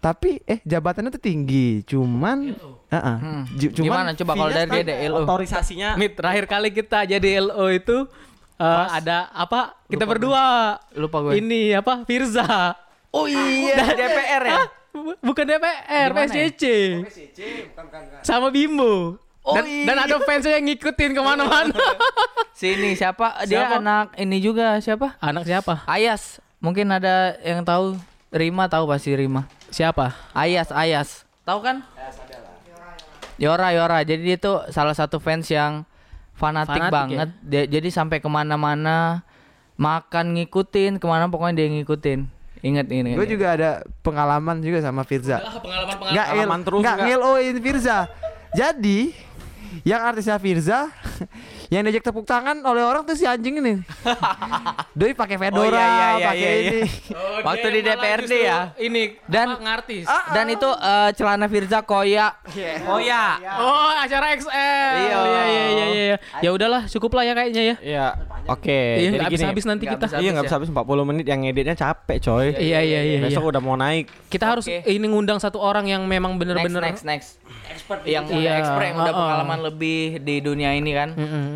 [0.02, 2.58] tapi eh jabatannya tuh tinggi cuman
[2.90, 3.16] Heeh.
[3.22, 3.42] Hmm.
[3.54, 5.22] Ju- cuman Gimana coba kalau dari dia LO.
[5.24, 8.04] Otorisasinya Mit, terakhir kali kita jadi LO itu
[8.58, 9.78] eh, ada apa?
[9.88, 10.76] Kita berdua.
[10.92, 11.40] Lupa gue.
[11.40, 12.04] Ini apa?
[12.04, 12.76] Firza.
[13.08, 14.60] Oh iya, DPR ya.
[14.92, 16.48] Bu- Bukan DPR, mana ya?
[16.52, 16.64] PSCC.
[18.20, 19.16] Sama Bimbo.
[19.42, 20.06] Oh dan, dan iya.
[20.06, 21.74] ada fansnya yang ngikutin ke mana-mana.
[22.60, 23.42] Sini siapa?
[23.42, 23.82] Dia Siapa?
[23.82, 25.18] anak ini juga siapa?
[25.18, 25.82] Anak siapa?
[25.88, 26.38] Ayas.
[26.62, 27.98] Mungkin ada yang tahu.
[28.32, 29.44] Rima tahu pasti Rima.
[29.72, 30.12] Siapa?
[30.36, 31.24] Ayas, Ayas.
[31.48, 31.80] Tahu kan?
[33.40, 34.04] Yora, Yora.
[34.04, 35.88] Jadi dia tuh salah satu fans yang
[36.36, 37.28] fanatik, Fanatik, banget.
[37.42, 39.24] Dia- jadi sampai ke mana-mana
[39.80, 42.28] makan ngikutin, ke mana pokoknya dia ngikutin.
[42.62, 43.18] Ingat ini.
[43.18, 43.70] Gue juga ada
[44.06, 45.42] pengalaman juga sama Firza.
[45.58, 47.98] pengalaman Nggak Pengalaman ngel, terus ngeloin Firza.
[48.54, 49.10] Jadi
[49.82, 50.92] yang artisnya Firza
[51.72, 53.80] yang diajak tepuk tangan oleh orang tuh si anjing ini.
[54.98, 56.60] Doi pakai fedora, Oh, iya, iya, iya, pakai iya, iya.
[56.68, 56.80] ini.
[57.40, 58.58] Waktu di DPRD ya.
[58.76, 60.04] Ini Dan- apa, ngartis.
[60.30, 62.36] Dan itu eh, celana Firza koya.
[62.84, 63.24] Koya.
[63.56, 64.52] Oh, acara XL.
[64.52, 65.16] Iya.
[65.16, 66.16] iya, iya, iya, iya.
[66.44, 67.76] Ya udahlah, cukup lah ya kayaknya ya.
[67.80, 68.06] Iya.
[68.50, 68.68] Oke.
[68.68, 69.24] Iya, jadi nggak gini.
[69.32, 70.04] habis-habis nanti kita.
[70.12, 72.46] Iya nggak habis bisa habis 40 menit yang ngeditnya capek coy.
[72.52, 73.00] Iya, iya, iya.
[73.16, 73.18] iya.
[73.24, 74.12] Besok udah mau naik.
[74.28, 77.40] Kita harus ini ngundang satu orang yang memang bener-bener next, next.
[77.62, 81.08] Expert yang udah Iya, expert yang udah pengalaman lebih di dunia ini kan.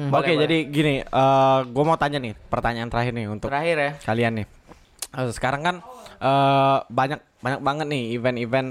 [0.06, 0.12] Mm, mm, mm.
[0.12, 0.42] Boleh, Oke, boleh.
[0.42, 3.90] jadi gini, eh gue mau tanya nih, pertanyaan terakhir nih untuk Terakhir ya.
[4.00, 4.46] kalian nih.
[5.12, 5.76] Eh, sekarang kan
[6.16, 8.68] eh banyak banyak banget nih event-event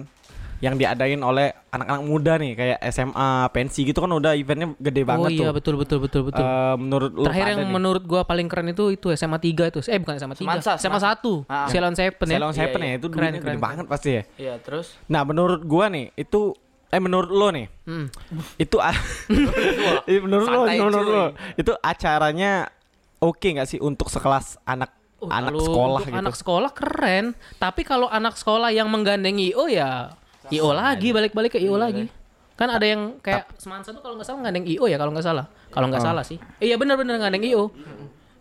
[0.58, 5.06] yang diadain oleh anak-anak muda nih kayak SMA, pensi gitu kan udah eventnya gede Oh
[5.06, 5.54] banget iya tuh.
[5.54, 6.42] betul betul betul betul.
[6.42, 9.84] Eh, menurut lu Terakhir yang nih, menurut gua paling keren itu itu SMA 3 itu.
[9.84, 10.40] Eh bukan SMA 3.
[10.40, 10.98] Semansa, SMA.
[10.98, 11.44] 1.
[11.46, 11.68] Ah.
[11.68, 12.34] Ceylon Seven ya.
[12.34, 12.96] Ceylon Seven Iya, ya iya.
[12.96, 13.60] itu Keren, keren, gede keren.
[13.62, 14.24] banget pasti ya.
[14.38, 16.56] Iya, terus Nah, menurut gua nih itu
[16.96, 18.08] eh menurut lo nih Hmm.
[18.56, 18.96] itu a-
[20.08, 22.72] Iya, menurut lo menurut lo itu acaranya
[23.18, 27.26] oke nggak sih untuk sekelas anak Oh, anak sekolah gitu Anak sekolah keren.
[27.56, 30.12] Tapi kalau anak sekolah yang menggandeng IO ya
[30.50, 32.12] IO lagi balik-balik ke IO lagi.
[32.54, 35.48] Kan ada yang kayak Semansa tuh kalau nggak salah menggandeng IO ya kalau nggak salah.
[35.72, 36.36] Kalau nggak salah sih.
[36.60, 37.72] Eh, Iya benar-benar menggandeng IO.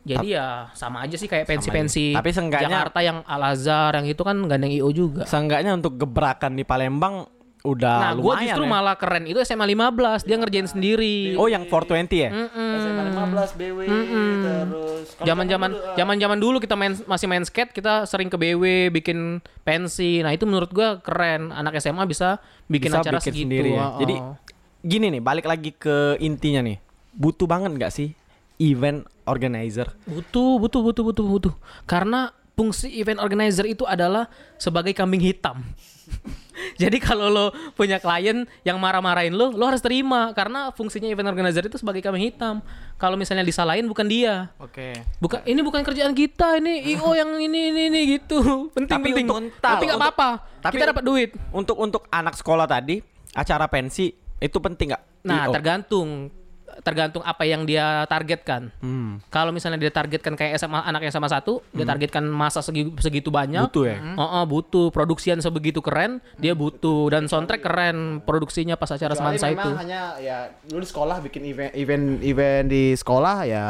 [0.05, 4.21] Jadi ya sama aja sih kayak pensi-pensi Tapi seenggaknya- Jakarta yang Al Azhar yang itu
[4.21, 5.25] kan gandeng IO juga.
[5.25, 7.25] seenggaknya untuk gebrakan di Palembang
[7.65, 8.71] udah Nah, gua lumayan justru ya.
[8.71, 11.33] malah keren itu SMA 15, dia ngerjain sendiri.
[11.33, 12.31] Oh, yang 420 ya?
[12.53, 18.29] SMA 15 BW terus kalau Zaman-zaman zaman-zaman dulu kita main masih main skate, kita sering
[18.29, 20.21] ke BW bikin pensi.
[20.21, 21.51] Nah, itu menurut gua keren.
[21.51, 22.37] Anak SMA bisa
[22.69, 23.45] bikin Bisa acara bikin segitu.
[23.49, 23.81] sendiri ya.
[23.83, 24.15] Oh, Jadi
[24.85, 26.77] gini nih, balik lagi ke intinya nih.
[27.11, 28.13] Butuh banget nggak sih
[28.61, 29.89] event organizer?
[30.05, 31.55] butuh, butuh, butuh, butuh, butuh.
[31.89, 34.29] Karena fungsi event organizer itu adalah
[34.61, 35.65] sebagai kambing hitam.
[36.83, 41.67] Jadi kalau lo punya klien yang marah-marahin lo, lo harus terima karena fungsinya event organizer
[41.67, 42.63] itu sebagai kambing hitam.
[42.95, 44.55] Kalau misalnya disalahin bukan dia.
[44.59, 44.95] Oke.
[45.19, 48.71] Bukan ini bukan kerjaan kita ini IO yang ini ini ini gitu.
[48.71, 49.27] Penting Tapi penting.
[49.27, 50.31] untuk- Tapi nggak apa-apa.
[50.63, 51.31] tapi- kita dapat duit.
[51.51, 53.03] Untuk untuk anak sekolah tadi,
[53.35, 54.09] acara pensi
[54.39, 55.03] itu penting nggak?
[55.27, 55.53] Nah, IO?
[55.53, 56.09] tergantung
[56.81, 58.73] tergantung apa yang dia targetkan.
[58.79, 59.23] Hmm.
[59.29, 63.69] Kalau misalnya dia targetkan kayak SMA anak SMA satu, dia targetkan masa segi- segitu banyak.
[63.69, 63.99] Butuh ya?
[64.15, 69.37] Oh, oh, butuh produksian sebegitu keren, dia butuh dan soundtrack keren produksinya pas acara Kecuali
[69.37, 69.61] semansa itu.
[69.61, 73.65] memang hanya ya lu di sekolah bikin event event event di sekolah ya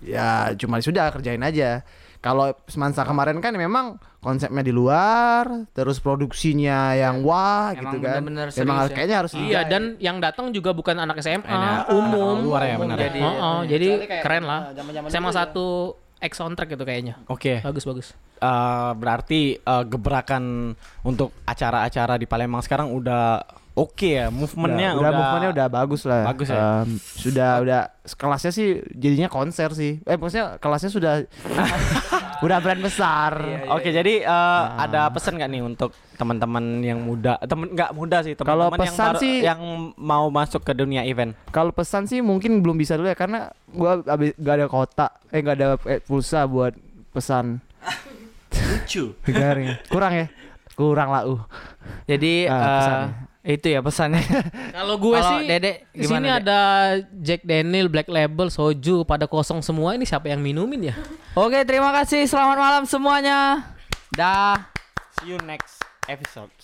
[0.00, 1.82] ya cuma sudah kerjain aja.
[2.22, 8.22] Kalau Semansa kemarin kan memang konsepnya di luar, terus produksinya yang wah Emang gitu kan.
[8.22, 8.94] bener-bener Memang serius harus ya.
[8.94, 11.90] kayaknya harus Iya dan yang datang juga bukan anak SMA, Enak.
[11.90, 12.46] umum.
[12.46, 12.98] Luar ya, Umum benar.
[13.02, 13.88] jadi- Oh, oh, jadi
[14.22, 14.70] keren lah.
[14.70, 15.34] eh, zaman-zaman SMA ya.
[15.36, 15.66] satu
[16.16, 17.14] X soundtrack itu kayaknya.
[17.26, 17.58] Oke.
[17.58, 18.08] Bagus bagus.
[18.38, 23.42] Eh, berarti eh, gebrakan untuk acara-acara di Palembang sekarang udah
[23.74, 26.22] oke ya, movementnya udah, udah movementnya udah bagus lah.
[26.26, 26.60] Bagus ya?
[26.82, 27.80] Em, sudah udah
[28.12, 30.02] kelasnya sih jadinya konser sih.
[30.02, 31.14] Eh maksudnya kelasnya sudah
[32.44, 33.32] udah brand besar.
[33.70, 38.34] Oke, jadi eh, ada pesan nggak nih untuk teman-teman yang muda, temen nggak muda sih,
[38.34, 39.60] Kalau teman-teman yang pesan baru- sih- yang
[39.94, 41.32] mau masuk ke dunia event.
[41.48, 45.38] Kalau pesan sih mungkin belum bisa dulu ya karena gua abis gak ada kota, eh
[45.38, 46.74] gak ada eh, pulsa buat
[47.10, 47.58] pesan.
[48.68, 49.16] Lucu.
[49.24, 49.80] Garing.
[49.86, 50.26] Kurang ya?
[50.72, 51.40] Kurang lah uh.
[52.04, 53.31] Jadi eh, pesannya.
[53.42, 54.22] Itu ya pesannya.
[54.76, 56.38] Kalau gue Kalau sih Dede di gimana, sini Dek?
[56.46, 56.60] ada
[57.10, 59.98] Jack Daniel, Black Label, soju pada kosong semua.
[59.98, 60.96] Ini siapa yang minumin ya?
[61.34, 62.22] Oke, terima kasih.
[62.30, 63.66] Selamat malam semuanya.
[64.14, 64.70] Dah.
[65.18, 66.61] See you next episode.